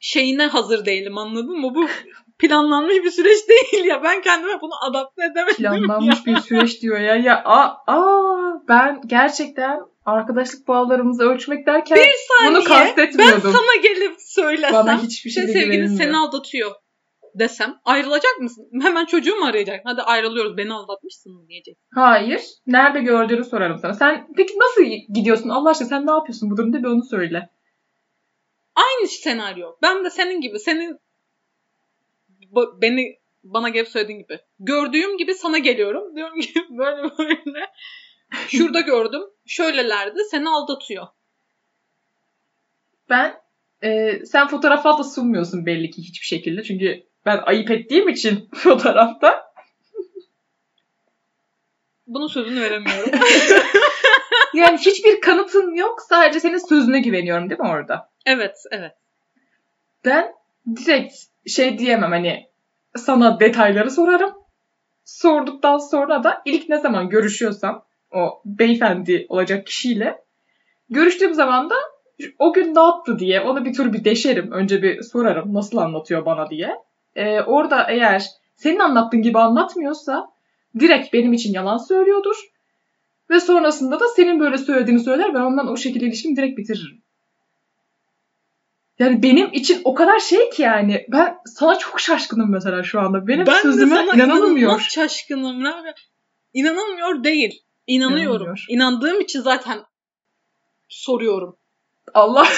şeyine 0.00 0.46
hazır 0.46 0.84
değilim 0.84 1.18
anladın 1.18 1.60
mı? 1.60 1.74
Bu 1.74 1.88
planlanmış 2.38 2.96
bir 3.04 3.10
süreç 3.10 3.38
değil 3.48 3.84
ya. 3.84 4.02
Ben 4.02 4.20
kendime 4.20 4.60
bunu 4.60 4.72
adapte 4.90 5.24
edemedim 5.24 5.56
Planlanmış 5.56 6.26
ya. 6.26 6.34
bir 6.34 6.40
süreç 6.40 6.82
diyor 6.82 6.98
ya. 7.00 7.16
Ya 7.16 7.42
aa, 7.44 7.76
aa 7.86 8.62
ben 8.68 9.00
gerçekten 9.06 9.80
arkadaşlık 10.04 10.68
bağlarımızı 10.68 11.22
ölçmek 11.24 11.66
derken 11.66 11.98
bir 11.98 12.14
saniye, 12.28 12.56
bunu 12.56 12.64
kastetmiyordum. 12.64 13.40
Ben 13.44 13.50
sana 13.50 13.82
gelip 13.82 14.14
söylesem. 14.18 14.72
Bana 14.72 15.02
hiçbir 15.02 15.30
şey 15.30 15.46
sevgilin 15.46 15.86
seni 15.86 16.16
aldatıyor 16.16 16.70
desem 17.38 17.74
ayrılacak 17.84 18.38
mısın? 18.40 18.68
Hemen 18.82 19.04
çocuğu 19.06 19.36
mu 19.36 19.46
arayacak? 19.46 19.80
Hadi 19.84 20.02
ayrılıyoruz 20.02 20.56
beni 20.56 20.72
aldatmışsın 20.72 21.32
mı 21.32 21.48
diyecek. 21.48 21.76
Hayır. 21.94 22.42
Nerede 22.66 23.00
gördüğünü 23.00 23.44
sorarım 23.44 23.78
sana. 23.78 23.94
Sen 23.94 24.26
peki 24.36 24.54
nasıl 24.58 24.82
gidiyorsun? 25.14 25.48
Allah 25.48 25.70
aşkına 25.70 25.88
sen 25.88 26.06
ne 26.06 26.10
yapıyorsun 26.10 26.50
bu 26.50 26.56
durumda 26.56 26.78
bir 26.78 26.88
onu 26.88 27.04
söyle. 27.04 27.48
Aynı 28.76 29.08
senaryo. 29.08 29.72
Ben 29.82 30.04
de 30.04 30.10
senin 30.10 30.40
gibi 30.40 30.58
senin 30.58 30.98
beni 32.82 33.18
bana 33.44 33.68
gelip 33.68 33.88
söylediğin 33.88 34.18
gibi. 34.18 34.38
Gördüğüm 34.60 35.18
gibi 35.18 35.34
sana 35.34 35.58
geliyorum. 35.58 36.16
Diyorum 36.16 36.40
ki 36.40 36.54
böyle 36.70 37.02
böyle. 37.18 37.66
Şurada 38.48 38.80
gördüm. 38.80 39.22
Şöylelerdi. 39.46 40.18
Seni 40.30 40.48
aldatıyor. 40.48 41.06
Ben 43.10 43.34
e, 43.82 44.18
sen 44.26 44.48
fotoğraf 44.48 44.84
da 44.84 45.04
sunmuyorsun 45.04 45.66
belli 45.66 45.90
ki 45.90 46.02
hiçbir 46.02 46.26
şekilde. 46.26 46.62
Çünkü 46.62 47.02
ben 47.26 47.38
ayıp 47.46 47.70
ettiğim 47.70 48.08
için 48.08 48.48
fotoğrafta. 48.54 49.48
Bunun 52.06 52.26
sözünü 52.26 52.60
veremiyorum. 52.60 53.10
yani 54.54 54.78
hiçbir 54.78 55.20
kanıtın 55.20 55.74
yok. 55.74 56.02
Sadece 56.08 56.40
senin 56.40 56.68
sözüne 56.68 57.00
güveniyorum 57.00 57.50
değil 57.50 57.60
mi 57.60 57.68
orada? 57.68 58.10
Evet, 58.26 58.56
evet. 58.70 58.92
Ben 60.04 60.32
direkt 60.76 61.14
şey 61.46 61.78
diyemem 61.78 62.10
hani 62.10 62.46
sana 62.96 63.40
detayları 63.40 63.90
sorarım. 63.90 64.32
Sorduktan 65.04 65.78
sonra 65.78 66.24
da 66.24 66.42
ilk 66.44 66.68
ne 66.68 66.78
zaman 66.78 67.08
görüşüyorsam 67.08 67.84
o 68.14 68.42
beyefendi 68.44 69.26
olacak 69.28 69.66
kişiyle 69.66 70.18
görüştüğüm 70.90 71.34
zaman 71.34 71.70
da 71.70 71.74
o 72.38 72.52
gün 72.52 72.74
ne 72.74 72.80
yaptı 72.80 73.18
diye 73.18 73.40
onu 73.40 73.64
bir 73.64 73.74
tur 73.74 73.92
bir 73.92 74.04
deşerim. 74.04 74.52
Önce 74.52 74.82
bir 74.82 75.02
sorarım 75.02 75.54
nasıl 75.54 75.78
anlatıyor 75.78 76.26
bana 76.26 76.50
diye. 76.50 76.76
Ee, 77.14 77.40
orada 77.40 77.86
eğer 77.90 78.24
senin 78.56 78.78
anlattığın 78.78 79.22
gibi 79.22 79.38
anlatmıyorsa 79.38 80.30
direkt 80.78 81.12
benim 81.12 81.32
için 81.32 81.52
yalan 81.52 81.76
söylüyordur. 81.76 82.36
Ve 83.30 83.40
sonrasında 83.40 84.00
da 84.00 84.04
senin 84.16 84.40
böyle 84.40 84.58
söylediğini 84.58 85.00
söyler 85.00 85.34
ben 85.34 85.40
ondan 85.40 85.68
o 85.68 85.76
şekilde 85.76 86.06
ilişkimi 86.06 86.36
direkt 86.36 86.58
bitiririm. 86.58 87.02
Yani 88.98 89.22
benim 89.22 89.52
için 89.52 89.80
o 89.84 89.94
kadar 89.94 90.18
şey 90.18 90.50
ki 90.50 90.62
yani 90.62 91.06
ben 91.08 91.38
sana 91.46 91.78
çok 91.78 92.00
şaşkınım 92.00 92.50
mesela 92.50 92.82
şu 92.82 93.00
anda. 93.00 93.26
Benim 93.26 93.46
ben 93.46 93.62
sözüme 93.62 94.06
inanılmıyor. 94.14 94.80
şaşkınım. 94.80 95.64
İnanılmıyor 96.54 97.24
değil. 97.24 97.62
İnanıyorum. 97.86 98.26
İnanılmıyor. 98.26 98.64
İnandığım 98.68 99.20
için 99.20 99.40
zaten 99.40 99.84
soruyorum. 100.88 101.56
Allah 102.14 102.48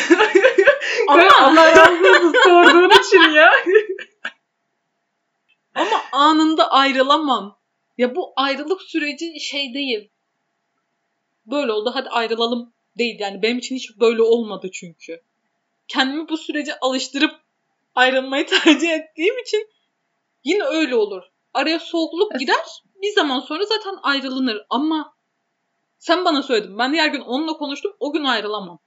Ama 1.08 1.22
Allah 1.40 1.76
razı 1.76 2.32
sorduğun 2.44 2.90
için 2.90 3.30
ya. 3.30 3.50
Ama 5.74 6.02
anında 6.12 6.70
ayrılamam. 6.70 7.58
Ya 7.98 8.14
bu 8.14 8.32
ayrılık 8.36 8.82
süreci 8.82 9.40
şey 9.40 9.74
değil. 9.74 10.10
Böyle 11.46 11.72
oldu 11.72 11.90
hadi 11.94 12.08
ayrılalım 12.08 12.72
değil. 12.98 13.20
Yani 13.20 13.42
benim 13.42 13.58
için 13.58 13.76
hiç 13.76 14.00
böyle 14.00 14.22
olmadı 14.22 14.70
çünkü. 14.72 15.20
Kendimi 15.90 16.28
bu 16.28 16.36
sürece 16.36 16.78
alıştırıp 16.80 17.40
ayrılmayı 17.94 18.46
tercih 18.64 18.90
ettiğim 18.90 19.38
için 19.38 19.68
yine 20.44 20.64
öyle 20.64 20.96
olur. 20.96 21.22
Araya 21.54 21.78
soğukluk 21.78 22.38
gider. 22.38 22.82
Bir 23.02 23.12
zaman 23.14 23.40
sonra 23.40 23.64
zaten 23.64 23.94
ayrılınır 24.02 24.66
ama 24.70 25.14
Sen 26.00 26.24
bana 26.24 26.42
söyledin. 26.42 26.78
Ben 26.78 26.92
diğer 26.92 27.08
gün 27.08 27.20
onunla 27.20 27.52
konuştum. 27.52 27.92
O 28.00 28.12
gün 28.12 28.24
ayrılamam. 28.24 28.78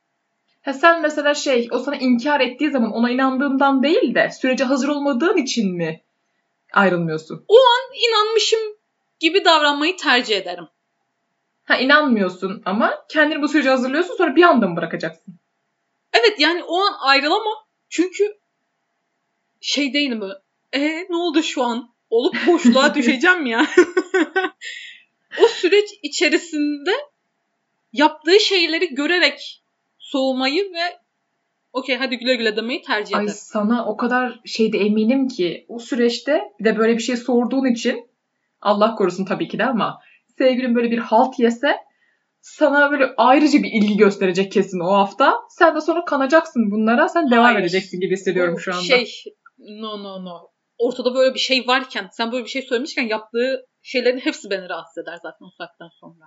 Ha 0.62 0.74
sen 0.74 1.02
mesela 1.02 1.34
şey 1.34 1.68
o 1.72 1.80
sana 1.80 1.96
inkar 1.96 2.40
ettiği 2.40 2.72
zaman 2.72 2.92
ona 2.92 3.10
inandığından 3.12 3.84
değil 3.84 4.16
de 4.16 4.30
sürece 4.42 4.64
hazır 4.64 4.88
olmadığın 4.88 5.38
için 5.38 5.76
mi 5.76 6.02
ayrılmıyorsun? 6.74 7.46
İnanmışım 8.10 8.60
gibi 9.20 9.46
davranmayı 9.46 9.98
tercih 9.98 10.38
ederim. 10.38 10.68
Ha 11.64 11.78
inanmıyorsun 11.78 12.62
ama 12.66 13.06
kendini 13.10 13.42
bu 13.42 13.48
sürece 13.48 13.70
hazırlıyorsun 13.70 14.16
sonra 14.16 14.36
bir 14.36 14.44
anda 14.44 14.68
mı 14.68 14.78
bırakacaksın? 14.78 15.36
Evet 16.14 16.40
yani 16.40 16.64
o 16.64 16.78
an 16.80 16.94
ayrılamam. 17.02 17.54
Çünkü 17.90 18.38
şey 19.62 19.94
değilim 19.94 20.22
böyle. 20.22 20.34
E 20.74 21.06
ne 21.10 21.16
oldu 21.16 21.44
şu 21.44 21.64
an? 21.64 21.94
Olup 22.10 22.36
boşluğa 22.48 22.96
düşeceğim 22.96 23.46
ya. 23.46 23.66
o 25.44 25.48
süreç 25.48 25.90
içerisinde 26.04 26.92
yaptığı 27.94 28.40
şeyleri 28.40 28.96
görerek 28.96 29.64
soğumayı 30.00 30.64
ve 30.74 31.00
okey 31.74 31.96
hadi 31.96 32.18
güle 32.18 32.36
güle 32.36 32.56
demeyi 32.56 32.82
tercih 32.82 33.18
Ay 33.18 33.24
ederim. 33.24 33.38
sana 33.42 33.86
o 33.86 33.98
kadar 33.98 34.40
şeyde 34.46 34.78
eminim 34.80 35.28
ki 35.28 35.66
o 35.70 35.80
süreçte 35.80 36.42
bir 36.60 36.66
de 36.66 36.78
böyle 36.78 36.98
bir 36.98 37.04
şey 37.04 37.18
sorduğun 37.18 37.66
için 37.66 38.08
Allah 38.62 38.96
korusun 38.96 39.26
tabii 39.26 39.48
ki 39.48 39.58
de 39.60 39.66
ama 39.66 40.00
sevgilin 40.38 40.76
böyle 40.76 40.92
bir 40.92 40.98
halt 40.98 41.40
yese 41.40 41.78
sana 42.44 42.92
böyle 42.92 43.14
ayrıca 43.18 43.64
bir 43.64 43.72
ilgi 43.72 43.98
gösterecek 43.98 44.52
kesin 44.52 44.80
o 44.80 44.94
hafta. 44.94 45.40
Sen 45.50 45.76
de 45.76 45.82
sonra 45.82 46.06
kanacaksın 46.06 46.72
bunlara. 46.72 47.10
Sen 47.10 47.32
devam 47.32 47.44
Hayır. 47.44 47.60
edeceksin 47.60 48.00
gibi 48.00 48.14
hissediyorum 48.14 48.56
Bu 48.56 48.60
şu 48.60 48.72
anda. 48.72 48.84
Şey 48.84 49.08
no 49.58 50.04
no 50.04 50.26
no. 50.26 50.50
Ortada 50.78 51.16
böyle 51.16 51.34
bir 51.34 51.40
şey 51.40 51.68
varken 51.68 52.10
sen 52.12 52.32
böyle 52.32 52.44
bir 52.44 52.50
şey 52.50 52.62
söylemişken 52.62 53.04
yaptığı 53.04 53.66
şeylerin 53.82 54.20
hepsi 54.20 54.50
beni 54.50 54.70
rahatsız 54.70 55.04
eder 55.04 55.16
zaten 55.24 55.46
o 55.46 55.50
saatten 55.58 55.90
sonra. 56.00 56.26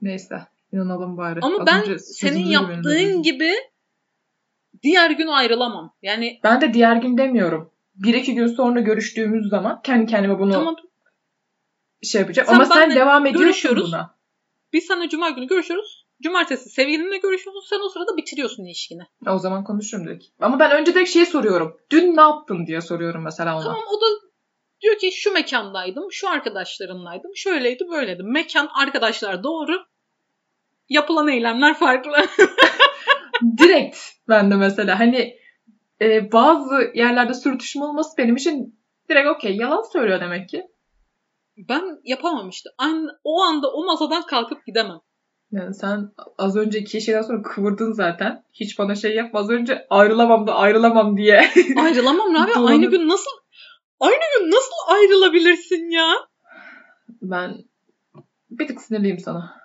Neyse. 0.00 0.46
inanalım 0.72 1.16
bari. 1.16 1.40
Ama 1.42 1.56
Az 1.60 1.66
ben 1.66 1.96
senin 1.96 2.46
yaptığın 2.46 2.82
güvenemedim. 2.82 3.22
gibi 3.22 3.52
diğer 4.82 5.10
gün 5.10 5.26
ayrılamam. 5.26 5.94
Yani 6.02 6.40
Ben 6.44 6.60
de 6.60 6.74
diğer 6.74 6.96
gün 6.96 7.18
demiyorum. 7.18 7.70
Bir 7.94 8.14
iki 8.14 8.34
gün 8.34 8.46
sonra 8.46 8.80
görüştüğümüz 8.80 9.48
zaman 9.48 9.82
kendi 9.82 10.06
kendime 10.06 10.38
bunu 10.38 10.52
tamam 10.52 10.76
şey 12.02 12.20
yapacağım. 12.20 12.48
Sen 12.48 12.54
Ama 12.54 12.64
sen 12.64 12.90
devam 12.90 13.26
ediyorsun 13.26 13.76
buna. 13.76 14.14
Biz 14.74 14.84
seninle 14.86 15.08
cuma 15.08 15.30
günü 15.30 15.46
görüşüyoruz. 15.46 16.06
Cumartesi 16.22 16.70
sevgilinle 16.70 17.18
görüşüyorsun. 17.18 17.62
Sen 17.70 17.80
o 17.86 17.88
sırada 17.88 18.16
bitiriyorsun 18.16 18.64
ilişkini. 18.64 19.02
O 19.28 19.38
zaman 19.38 19.64
konuşurum 19.64 20.06
direkt. 20.06 20.24
Ama 20.40 20.58
ben 20.58 20.70
önce 20.70 20.94
de 20.94 21.06
şey 21.06 21.26
soruyorum. 21.26 21.76
Dün 21.90 22.16
ne 22.16 22.20
yaptın 22.20 22.66
diye 22.66 22.80
soruyorum 22.80 23.24
mesela 23.24 23.56
ona. 23.56 23.64
Tamam 23.64 23.84
o 23.96 24.00
da 24.00 24.06
diyor 24.80 24.98
ki 24.98 25.12
şu 25.12 25.32
mekandaydım, 25.32 26.12
şu 26.12 26.28
arkadaşlarımlaydım, 26.28 27.30
şöyleydi, 27.34 27.84
böyleydi. 27.90 28.22
Mekan, 28.22 28.68
arkadaşlar 28.74 29.42
doğru. 29.42 29.84
Yapılan 30.88 31.28
eylemler 31.28 31.74
farklı. 31.74 32.12
direkt 33.58 33.98
ben 34.28 34.50
de 34.50 34.56
mesela 34.56 35.00
hani 35.00 35.38
e, 36.00 36.32
bazı 36.32 36.92
yerlerde 36.94 37.34
sürtüşme 37.34 37.84
olması 37.84 38.18
benim 38.18 38.36
için 38.36 38.80
direkt 39.10 39.28
okey 39.28 39.56
yalan 39.56 39.82
söylüyor 39.92 40.20
demek 40.20 40.48
ki. 40.48 40.66
Ben 41.56 42.00
yapamam 42.04 42.48
işte. 42.48 42.70
An- 42.78 43.10
o 43.24 43.42
anda 43.42 43.72
o 43.72 43.84
masadan 43.86 44.22
kalkıp 44.26 44.66
gidemem. 44.66 44.98
Yani 45.52 45.74
sen 45.74 46.10
az 46.38 46.56
önceki 46.56 47.00
şeyden 47.00 47.22
sonra 47.22 47.42
kıvırdın 47.42 47.92
zaten. 47.92 48.44
Hiç 48.52 48.78
bana 48.78 48.94
şey 48.94 49.14
yapma. 49.14 49.40
Az 49.40 49.50
önce 49.50 49.86
ayrılamam 49.90 50.46
da 50.46 50.54
ayrılamam 50.54 51.16
diye. 51.16 51.50
Ayrılamam. 51.76 52.34
Doğru. 52.34 52.66
Aynı 52.66 52.90
gün 52.90 53.08
nasıl 53.08 53.30
aynı 54.00 54.22
gün 54.38 54.50
nasıl 54.50 54.94
ayrılabilirsin 54.94 55.90
ya? 55.90 56.14
ben 57.22 57.64
bir 58.50 58.68
tık 58.68 58.80
sinirliyim 58.80 59.18
sana. 59.18 59.64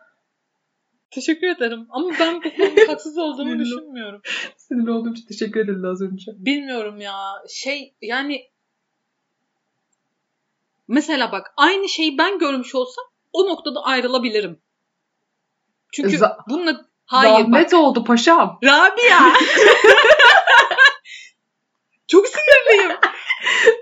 Teşekkür 1.12 1.48
ederim. 1.48 1.88
Ama 1.90 2.10
ben 2.20 2.36
bu 2.36 2.42
konuda 2.42 2.82
haksız 2.92 3.18
olduğumu 3.18 3.60
düşünmüyorum. 3.60 4.22
Sinirli 4.58 4.92
olduğum 4.92 5.12
için 5.12 5.28
teşekkür 5.28 5.60
ederim 5.60 5.86
az 5.86 6.02
önce. 6.02 6.32
Bilmiyorum 6.38 7.02
ya. 7.02 7.16
Şey 7.50 7.96
yani 8.02 8.42
mesela 10.90 11.32
bak 11.32 11.54
aynı 11.58 11.90
şeyi 11.90 12.18
ben 12.18 12.40
görmüş 12.40 12.76
olsam 12.76 13.06
o 13.34 13.46
noktada 13.46 13.84
ayrılabilirim. 13.84 14.62
Çünkü 15.94 16.18
Za- 16.18 16.38
bununla 16.50 16.86
hayır 17.06 17.40
Zahmet 17.40 17.72
bak. 17.72 17.80
oldu 17.80 18.04
paşam. 18.04 18.60
Rabia. 18.64 19.20
Çok 22.08 22.28
sinirliyim. 22.28 22.92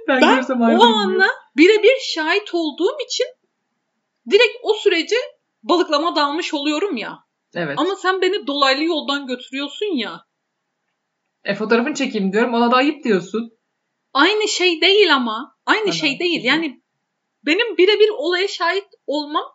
Ben, 0.07 0.21
Ben 0.49 0.79
o 0.79 0.83
anla 0.83 1.27
birebir 1.57 1.97
şahit 2.13 2.53
olduğum 2.53 2.97
için 3.05 3.25
direkt 4.29 4.57
o 4.63 4.73
sürece 4.73 5.15
balıklama 5.63 6.15
dalmış 6.15 6.53
oluyorum 6.53 6.97
ya. 6.97 7.19
Evet. 7.55 7.79
Ama 7.79 7.95
sen 7.95 8.21
beni 8.21 8.47
dolaylı 8.47 8.83
yoldan 8.83 9.27
götürüyorsun 9.27 9.97
ya. 9.97 10.25
E 11.43 11.55
fotoğrafını 11.55 11.93
çekeyim 11.93 12.33
diyorum. 12.33 12.53
Ona 12.53 12.71
da 12.71 12.75
ayıp 12.75 13.03
diyorsun. 13.03 13.51
Aynı 14.13 14.47
şey 14.47 14.81
değil 14.81 15.15
ama. 15.15 15.55
Aynı 15.65 15.85
Bana 15.85 15.91
şey 15.93 16.19
değil. 16.19 16.43
Yani 16.43 16.81
benim 17.47 17.77
birebir 17.77 18.09
olaya 18.09 18.47
şahit 18.47 18.87
olmam 19.07 19.45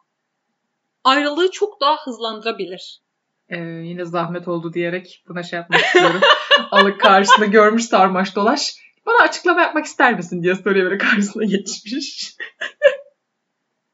ayrılığı 1.05 1.51
çok 1.51 1.81
daha 1.81 1.97
hızlandırabilir. 2.05 3.03
Ee, 3.49 3.59
yine 3.59 4.05
zahmet 4.05 4.49
oldu 4.49 4.73
diyerek 4.73 5.25
buna 5.29 5.43
şey 5.43 5.57
yapmak 5.57 5.81
istiyorum. 5.81 6.21
Alık 6.71 7.01
karşısında 7.01 7.47
görmüş 7.47 7.85
sarmaş 7.85 8.37
dolaş. 8.37 8.75
Bana 9.07 9.17
açıklama 9.19 9.61
yapmak 9.61 9.85
ister 9.85 10.15
misin 10.15 10.43
diye 10.43 10.55
soruyor 10.55 10.85
böyle 10.91 10.99
karşısına 10.99 11.45
geçmiş. 11.45 12.37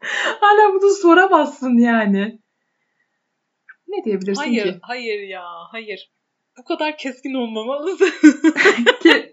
Hala 0.41 0.75
bunu 0.75 0.91
soramazsın 0.91 1.79
yani. 1.79 2.39
Ne 3.89 4.05
diyebilirsin 4.05 4.43
Hayır, 4.43 4.65
ki? 4.65 4.79
hayır 4.83 5.29
ya, 5.29 5.45
hayır. 5.71 6.11
Bu 6.59 6.65
kadar 6.65 6.99
keskin 6.99 7.35
olmamalısın. 7.35 8.13
ki? 9.03 9.33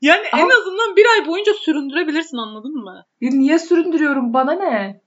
Yani 0.00 0.26
en 0.32 0.42
Ama- 0.42 0.54
azından 0.60 0.96
bir 0.96 1.06
ay 1.18 1.26
boyunca 1.26 1.54
süründürebilirsin 1.54 2.36
anladın 2.36 2.74
mı? 2.74 3.06
Niye 3.20 3.58
süründürüyorum 3.58 4.32
bana 4.34 4.52
ne? 4.52 5.00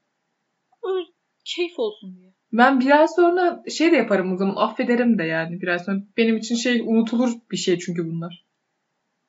Öyle 0.84 1.06
keyif 1.46 1.80
olsun 1.80 2.16
diye. 2.20 2.32
Ben 2.54 2.80
bir 2.80 3.00
ay 3.00 3.08
sonra 3.08 3.64
şey 3.70 3.92
de 3.92 3.96
yaparım 3.96 4.34
o 4.34 4.38
zaman 4.38 4.56
affederim 4.56 5.20
de 5.20 5.24
yani 5.24 5.62
bir 5.62 5.68
ay 5.68 5.80
sonra. 5.80 5.98
Benim 6.18 6.38
için 6.38 6.56
şey 6.56 6.82
unutulur 6.82 7.32
bir 7.52 7.58
şey 7.58 7.80
çünkü 7.80 8.12
bunlar. 8.12 8.46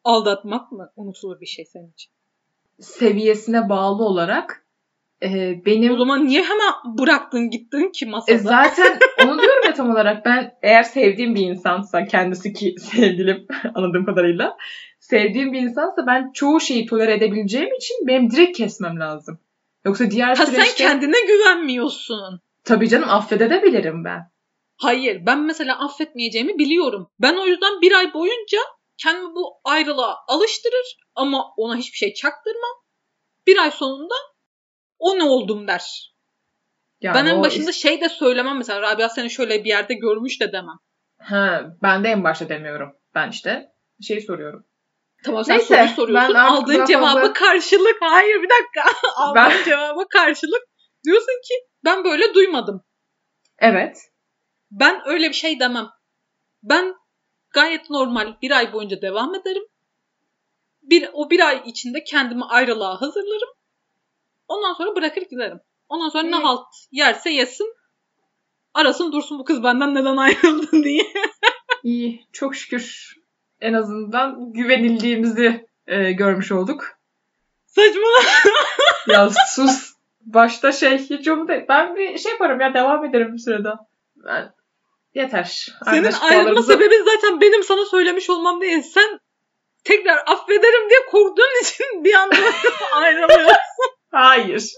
Aldatmak 0.04 0.72
mı 0.72 0.92
unutulur 0.96 1.40
bir 1.40 1.46
şey 1.46 1.64
senin 1.64 1.92
için? 1.92 2.12
Seviyesine 2.80 3.68
bağlı 3.68 4.04
olarak 4.04 4.66
e, 5.22 5.62
benim 5.66 5.92
O 5.92 5.96
zaman 5.98 6.26
niye 6.26 6.42
hemen 6.42 6.98
bıraktın 6.98 7.50
gittin 7.50 7.90
ki 7.92 8.06
masada? 8.06 8.32
E 8.32 8.38
zaten 8.38 8.98
onu 9.24 9.38
diyorum 9.42 9.62
ya 9.66 9.74
tam 9.74 9.90
olarak 9.90 10.24
ben 10.24 10.54
eğer 10.62 10.82
sevdiğim 10.82 11.34
bir 11.34 11.40
insansa 11.40 12.04
kendisi 12.04 12.52
ki 12.52 12.74
sevgilim 12.78 13.46
anladığım 13.74 14.04
kadarıyla 14.04 14.56
sevdiğim 15.02 15.52
bir 15.52 15.60
insansa 15.60 16.06
ben 16.06 16.32
çoğu 16.32 16.60
şeyi 16.60 16.86
tolere 16.86 17.14
edebileceğim 17.14 17.74
için 17.74 18.06
benim 18.06 18.30
direkt 18.30 18.56
kesmem 18.58 19.00
lazım. 19.00 19.40
Yoksa 19.84 20.10
diğer 20.10 20.36
ha 20.36 20.46
süreçte 20.46 20.64
sen 20.64 20.88
kendine 20.88 21.20
güvenmiyorsun. 21.26 22.40
tabii 22.64 22.88
canım 22.88 23.08
affedebilirim 23.08 24.04
ben. 24.04 24.32
Hayır 24.76 25.26
ben 25.26 25.40
mesela 25.40 25.84
affetmeyeceğimi 25.84 26.58
biliyorum. 26.58 27.10
Ben 27.20 27.36
o 27.36 27.46
yüzden 27.46 27.80
bir 27.80 27.92
ay 27.92 28.14
boyunca 28.14 28.58
kendimi 29.02 29.34
bu 29.34 29.60
ayrılığa 29.64 30.16
alıştırır 30.28 30.96
ama 31.14 31.44
ona 31.56 31.76
hiçbir 31.76 31.96
şey 31.96 32.14
çaktırmam. 32.14 32.76
Bir 33.46 33.58
ay 33.58 33.70
sonunda 33.70 34.14
o 34.98 35.18
ne 35.18 35.24
oldum 35.24 35.68
der. 35.68 36.12
Yani 37.00 37.14
ben 37.14 37.26
en 37.26 37.42
başında 37.42 37.70
is- 37.70 37.82
şey 37.82 38.00
de 38.00 38.08
söylemem 38.08 38.56
mesela 38.56 38.82
Rabia 38.82 39.08
seni 39.08 39.30
şöyle 39.30 39.64
bir 39.64 39.68
yerde 39.68 39.94
görmüş 39.94 40.40
de 40.40 40.52
demem. 40.52 40.76
ha, 41.18 41.62
ben 41.82 42.04
de 42.04 42.08
en 42.08 42.24
başta 42.24 42.48
demiyorum. 42.48 42.92
Ben 43.14 43.30
işte 43.30 43.68
şey 44.02 44.20
soruyorum. 44.20 44.64
Tamam 45.24 45.44
sen 45.44 45.58
Neyse, 45.58 45.74
soru 45.74 45.88
soruyorsun. 45.96 46.34
ben 46.34 46.40
Aldığın 46.44 46.84
cevaba 46.84 47.06
fazla- 47.06 47.32
karşılık 47.32 47.96
hayır 48.00 48.42
bir 48.42 48.48
dakika. 48.48 49.08
Aldığın 49.16 49.34
Ben- 49.58 49.64
cevaba 49.64 50.04
karşılık 50.08 50.62
diyorsun 51.04 51.40
ki 51.48 51.54
ben 51.84 52.04
böyle 52.04 52.34
duymadım. 52.34 52.82
Evet. 53.58 53.98
Ben 54.70 55.02
öyle 55.06 55.28
bir 55.28 55.34
şey 55.34 55.60
demem. 55.60 55.88
Ben 56.62 56.94
gayet 57.50 57.90
normal 57.90 58.34
bir 58.42 58.50
ay 58.50 58.72
boyunca 58.72 59.02
devam 59.02 59.34
ederim. 59.34 59.62
Bir, 60.82 61.10
o 61.12 61.30
bir 61.30 61.46
ay 61.48 61.62
içinde 61.66 62.04
kendimi 62.04 62.44
ayrılığa 62.44 63.00
hazırlarım. 63.00 63.48
Ondan 64.48 64.72
sonra 64.74 64.96
bırakır 64.96 65.22
giderim. 65.22 65.60
Ondan 65.88 66.08
sonra 66.08 66.22
ne 66.22 66.36
halt 66.36 66.66
yerse 66.90 67.30
yesin. 67.30 67.74
Arasın 68.74 69.12
dursun 69.12 69.38
bu 69.38 69.44
kız 69.44 69.62
benden 69.62 69.94
neden 69.94 70.16
ayrıldı 70.16 70.68
diye. 70.84 71.12
İyi. 71.82 72.26
Çok 72.32 72.56
şükür 72.56 73.14
en 73.62 73.72
azından 73.72 74.52
güvenildiğimizi 74.52 75.66
e, 75.86 76.12
görmüş 76.12 76.52
olduk. 76.52 76.84
Saçmalama. 77.66 78.28
Ya 79.08 79.30
sus. 79.46 79.92
Başta 80.20 80.72
şey 80.72 80.98
hiç 80.98 81.28
umut. 81.28 81.50
Ben 81.68 81.96
bir 81.96 82.18
şey 82.18 82.32
yaparım 82.32 82.60
ya 82.60 82.74
devam 82.74 83.04
ederim 83.04 83.32
bir 83.32 83.38
sürede. 83.38 83.68
Ben 84.16 84.52
yeter. 85.14 85.66
Senin 85.84 86.12
ayrılma 86.12 86.62
sebebin 86.62 87.04
zaten 87.04 87.40
benim 87.40 87.62
sana 87.62 87.84
söylemiş 87.84 88.30
olmam 88.30 88.60
değil. 88.60 88.82
Sen 88.82 89.20
tekrar 89.84 90.16
affederim 90.26 90.90
diye 90.90 90.98
korktuğun 91.10 91.62
için 91.62 92.04
bir 92.04 92.14
anda 92.14 92.36
ayrılıyorsun. 92.92 93.56
Hayır. 94.10 94.72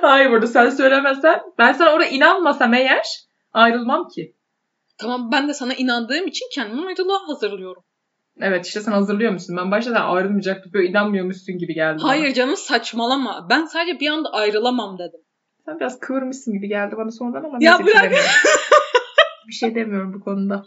Hayır 0.00 0.30
burada 0.30 0.46
sen 0.46 0.70
söylemezsen 0.70 1.42
ben 1.58 1.72
sana 1.72 1.92
orada 1.92 2.06
inanmasam 2.06 2.74
eğer 2.74 3.06
ayrılmam 3.52 4.08
ki. 4.08 4.34
Tamam 4.98 5.32
ben 5.32 5.48
de 5.48 5.54
sana 5.54 5.74
inandığım 5.74 6.26
için 6.26 6.46
kendimi 6.54 6.86
ayrılığa 6.86 7.28
hazırlıyorum. 7.28 7.82
Evet 8.40 8.66
işte 8.66 8.80
sen 8.80 8.92
hazırlıyor 8.92 9.32
musun? 9.32 9.56
Ben 9.56 9.70
başta 9.70 9.90
da 9.94 10.00
ayrılmayacaktık 10.00 10.74
böyle 10.74 10.88
inanmıyormuşsun 10.88 11.58
gibi 11.58 11.74
geldi 11.74 11.98
bana. 12.02 12.08
Hayır 12.08 12.34
canım 12.34 12.56
saçmalama. 12.56 13.46
Ben 13.50 13.64
sadece 13.64 14.00
bir 14.00 14.10
anda 14.10 14.32
ayrılamam 14.32 14.98
dedim. 14.98 15.20
Sen 15.66 15.80
biraz 15.80 16.00
kıvırmışsın 16.00 16.54
gibi 16.54 16.68
geldi 16.68 16.94
bana 16.96 17.10
sonradan 17.10 17.44
ama 17.44 17.58
Ya 17.60 17.78
neyse 17.78 17.92
bırak. 18.00 18.12
bir 19.48 19.52
şey 19.52 19.74
demiyorum 19.74 20.14
bu 20.14 20.20
konuda. 20.20 20.64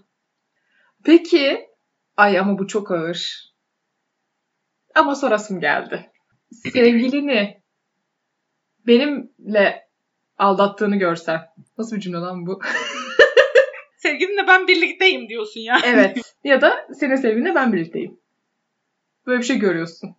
Peki. 1.06 1.70
Ay 2.18 2.40
ama 2.40 2.60
bu 2.60 2.68
çok 2.68 2.92
ağır. 2.92 3.50
Ama 4.96 5.16
sorasım 5.16 5.60
geldi. 5.60 6.12
Sevgilini 6.52 7.64
benimle 8.88 9.90
aldattığını 10.38 10.96
görsen. 10.96 11.42
Nasıl 11.78 11.96
bir 11.96 12.02
cümle 12.02 12.18
lan 12.18 12.46
bu? 12.46 12.60
Sevgilinle 14.00 14.48
ben 14.48 14.68
birlikteyim 14.68 15.30
diyorsun 15.30 15.60
ya. 15.62 15.78
evet. 15.86 16.36
Ya 16.44 16.62
da 16.62 16.88
senin 16.94 17.16
sevgilinle 17.16 17.56
ben 17.56 17.74
birlikteyim. 17.74 18.20
Böyle 19.28 19.40
bir 19.40 19.46
şey 19.46 19.58
görüyorsun. 19.58 20.16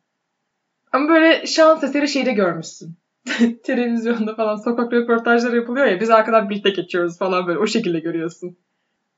Ama 0.93 1.09
böyle 1.09 1.47
şans 1.47 1.85
eseri 1.85 2.09
şeyde 2.09 2.33
görmüşsün. 2.33 2.97
Televizyonda 3.65 4.35
falan 4.35 4.57
sokak 4.57 4.93
röportajları 4.93 5.57
yapılıyor 5.57 5.87
ya 5.87 6.01
biz 6.01 6.11
arkadan 6.11 6.51
birlikte 6.51 6.71
geçiyoruz 6.71 7.19
falan 7.19 7.47
böyle 7.47 7.59
o 7.59 7.67
şekilde 7.67 8.01
görüyorsun. 8.01 8.59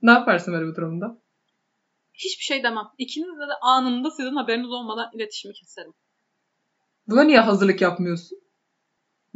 Ne 0.03 0.11
yaparsın 0.11 0.55
böyle 0.55 0.71
bir 0.71 0.77
durumda? 0.77 1.19
Hiçbir 2.15 2.45
şey 2.45 2.63
demem. 2.63 2.85
İkinizle 2.99 3.49
de 3.49 3.55
anında 3.63 4.11
sizin 4.11 4.37
haberiniz 4.37 4.71
olmadan 4.71 5.11
iletişimi 5.15 5.55
keserim. 5.55 5.93
Buna 7.09 7.23
niye 7.23 7.41
hazırlık 7.41 7.81
yapmıyorsun? 7.81 8.39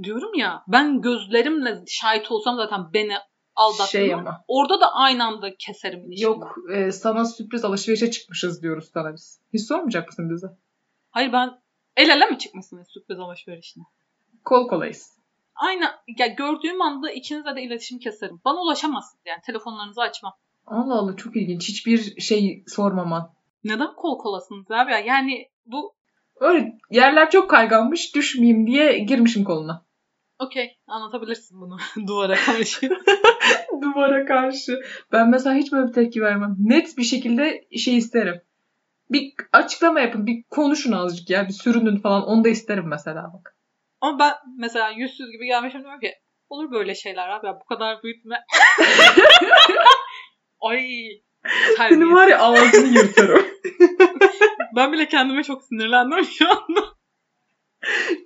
Diyorum 0.02 0.34
ya 0.34 0.62
ben 0.68 1.00
gözlerimle 1.00 1.84
şahit 1.86 2.30
olsam 2.30 2.56
zaten 2.56 2.92
beni 2.92 3.14
aldattığını 3.56 3.88
Şey 3.88 4.14
ama. 4.14 4.44
orada 4.48 4.80
da 4.80 4.92
aynı 4.94 5.24
anda 5.24 5.56
keserim 5.58 6.00
ilişkimi. 6.00 6.20
Yok 6.22 6.56
e, 6.74 6.92
sana 6.92 7.24
sürpriz 7.24 7.64
alışverişe 7.64 8.10
çıkmışız 8.10 8.62
diyoruz 8.62 8.90
sana 8.94 9.12
biz. 9.12 9.40
Hiç 9.52 9.66
sormayacak 9.66 10.08
mısın 10.08 10.30
bize? 10.30 10.46
Hayır 11.10 11.32
ben 11.32 11.50
el 11.96 12.08
ele 12.08 12.26
mi 12.26 12.38
çıkmışsınız 12.38 12.88
sürpriz 12.88 13.18
alışverişine? 13.18 13.84
Kol 14.44 14.68
kolayız. 14.68 15.16
Aynı 15.54 15.84
ya 16.18 16.26
gördüğüm 16.26 16.82
anda 16.82 17.10
ikinizle 17.10 17.56
de 17.56 17.62
iletişim 17.62 17.98
keserim. 17.98 18.40
Bana 18.44 18.60
ulaşamazsınız 18.62 19.22
yani 19.26 19.40
telefonlarınızı 19.46 20.00
açmam. 20.00 20.32
Allah 20.66 20.94
Allah 20.94 21.16
çok 21.16 21.36
ilginç. 21.36 21.68
Hiçbir 21.68 22.20
şey 22.20 22.64
sormaman. 22.66 23.32
Neden 23.64 23.94
kol 23.94 24.18
kolasınız 24.18 24.70
abi 24.70 24.92
ya? 24.92 24.98
Yani 24.98 25.48
bu 25.66 25.94
Öyle 26.40 26.78
yerler 26.90 27.30
çok 27.30 27.50
kayganmış 27.50 28.14
düşmeyeyim 28.14 28.66
diye 28.66 28.98
girmişim 28.98 29.44
koluna. 29.44 29.84
okey 30.38 30.78
anlatabilirsin 30.86 31.60
bunu 31.60 31.76
duvara 32.06 32.34
karşı. 32.36 32.88
Duvara 33.82 34.24
karşı. 34.24 34.80
Ben 35.12 35.30
mesela 35.30 35.56
hiç 35.56 35.72
böyle 35.72 35.88
bir 35.88 35.92
tepki 35.92 36.22
vermem. 36.22 36.56
Net 36.58 36.98
bir 36.98 37.02
şekilde 37.02 37.64
şey 37.76 37.96
isterim. 37.96 38.40
Bir 39.10 39.32
açıklama 39.52 40.00
yapın. 40.00 40.26
Bir 40.26 40.42
konuşun 40.42 40.92
azıcık 40.92 41.30
ya. 41.30 41.48
Bir 41.48 41.52
sürünün 41.52 41.96
falan. 41.96 42.26
Onu 42.26 42.44
da 42.44 42.48
isterim 42.48 42.84
mesela 42.88 43.30
bak. 43.34 43.56
Ama 44.00 44.18
ben 44.18 44.32
mesela 44.58 44.90
yüzsüz 44.90 45.30
gibi 45.30 45.46
gelmişim 45.46 45.82
diyorum 45.82 46.00
ki 46.00 46.14
olur 46.48 46.70
böyle 46.70 46.94
şeyler 46.94 47.28
abi 47.28 47.46
ya 47.46 47.58
bu 47.60 47.64
kadar 47.64 48.02
büyütme. 48.02 48.36
Ay. 50.60 50.88
Senin 51.44 51.76
terbiyesiz. 51.76 52.14
var 52.14 52.28
ya 52.28 52.38
ağzını 52.38 52.86
yırtarım. 52.86 53.46
Ben 54.76 54.92
bile 54.92 55.08
kendime 55.08 55.42
çok 55.42 55.62
sinirlendim 55.62 56.24
şu 56.24 56.48
anda. 56.48 56.80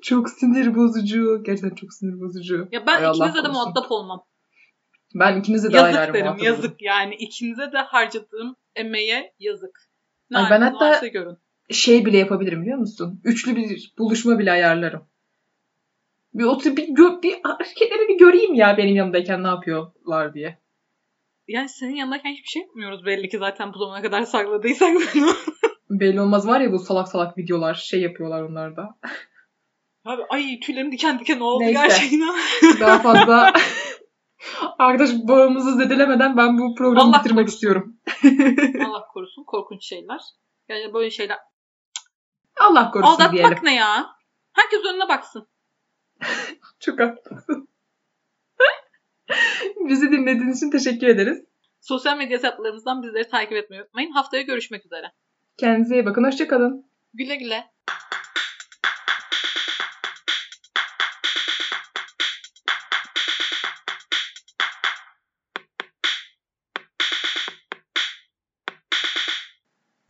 çok 0.02 0.30
sinir 0.30 0.74
bozucu. 0.74 1.42
Gerçekten 1.42 1.74
çok 1.74 1.92
sinir 1.92 2.20
bozucu. 2.20 2.68
Ya 2.72 2.86
ben 2.86 3.02
Ay 3.02 3.34
de 3.34 3.48
muhatap 3.48 3.90
olmam. 3.92 4.24
Ben 5.14 5.40
ikinize 5.40 5.73
de 5.73 5.81
ayrı 5.81 5.87
Yazık 5.87 6.01
ayrı 6.01 6.14
derim 6.14 6.25
muhatabım. 6.27 6.46
yazık 6.46 6.83
yani. 6.83 7.14
ikinize 7.14 7.73
de 7.73 7.79
harcadığım 7.79 8.57
emeğe 8.77 9.35
yazık. 9.38 9.81
Ne 10.31 10.38
ben 10.51 10.61
hatta- 10.61 11.07
görün. 11.07 11.37
Şey 11.70 12.07
bile 12.07 12.18
yapabilirim 12.18 12.62
biliyor 12.62 12.79
musun? 12.79 13.20
Üçlü 13.25 13.57
bir 13.57 13.92
buluşma 13.99 14.38
bile 14.38 14.53
ayarlarım. 14.53 15.09
Bir 16.35 16.44
otur 16.44 16.77
bir, 16.77 16.88
gö- 16.88 17.23
bir 17.23 17.40
hareketleri 17.42 18.09
bir 18.09 18.18
göreyim 18.18 18.55
ya 18.55 18.77
benim 18.77 18.96
yanımdayken 18.96 19.42
ne 19.42 19.46
yapıyorlar 19.46 20.35
diye. 20.35 20.59
Yani 21.49 21.68
senin 21.68 21.94
yanındayken 21.94 22.31
hiçbir 22.31 22.49
şey 22.49 22.62
yapmıyoruz 22.62 23.05
belli 23.05 23.29
ki 23.29 23.38
zaten 23.38 23.73
bu 23.75 23.79
zamana 23.79 24.03
kadar 24.03 24.23
sakladıysak 24.23 24.94
bunu. 25.14 25.33
Belli 25.90 26.20
olmaz 26.20 26.46
var 26.46 26.61
ya 26.61 26.73
bu 26.73 26.79
salak 26.79 27.09
salak 27.09 27.38
videolar 27.38 27.75
şey 27.75 28.01
yapıyorlar 28.01 28.42
onlar 28.42 28.77
da. 28.77 28.99
Abi 30.05 30.23
ay 30.31 30.61
tüylerim 30.61 30.92
diken 30.92 31.18
diken 31.18 31.40
oldu 31.40 31.62
Neyse. 31.62 31.73
gerçekten. 31.73 32.35
Daha 32.81 32.99
fazla 32.99 33.53
arkadaş 34.79 35.11
bağımızı 35.14 35.76
zedelemeden 35.76 36.37
ben 36.37 36.59
bu 36.59 36.74
programı 36.74 37.09
Allah 37.11 37.18
bitirmek 37.18 37.38
korusun. 37.38 37.55
istiyorum. 37.55 37.96
Allah 38.87 39.07
korusun 39.12 39.44
korkunç 39.44 39.85
şeyler. 39.85 40.20
Yani 40.68 40.94
böyle 40.94 41.11
şeyler. 41.11 41.38
Allah 42.61 42.90
korusun 42.90 43.12
Aldatmak 43.12 43.33
diyelim. 43.33 43.59
ne 43.62 43.74
ya? 43.74 44.07
Herkes 44.53 44.85
önüne 44.85 45.09
baksın. 45.09 45.48
Çok 46.81 47.00
haklısın. 47.00 47.68
Bizi 49.88 50.12
dinlediğiniz 50.12 50.57
için 50.57 50.70
teşekkür 50.70 51.07
ederiz. 51.07 51.44
Sosyal 51.81 52.16
medya 52.16 52.37
hesaplarımızdan 52.38 53.03
bizleri 53.03 53.29
takip 53.29 53.53
etmeyi 53.53 53.83
unutmayın. 53.83 54.11
Haftaya 54.12 54.42
görüşmek 54.42 54.87
üzere. 54.87 55.12
Kendinize 55.57 55.94
iyi 55.94 56.07
bakın. 56.07 56.24
Hoşçakalın. 56.24 56.90
Güle 57.14 57.37
güle. 57.37 57.70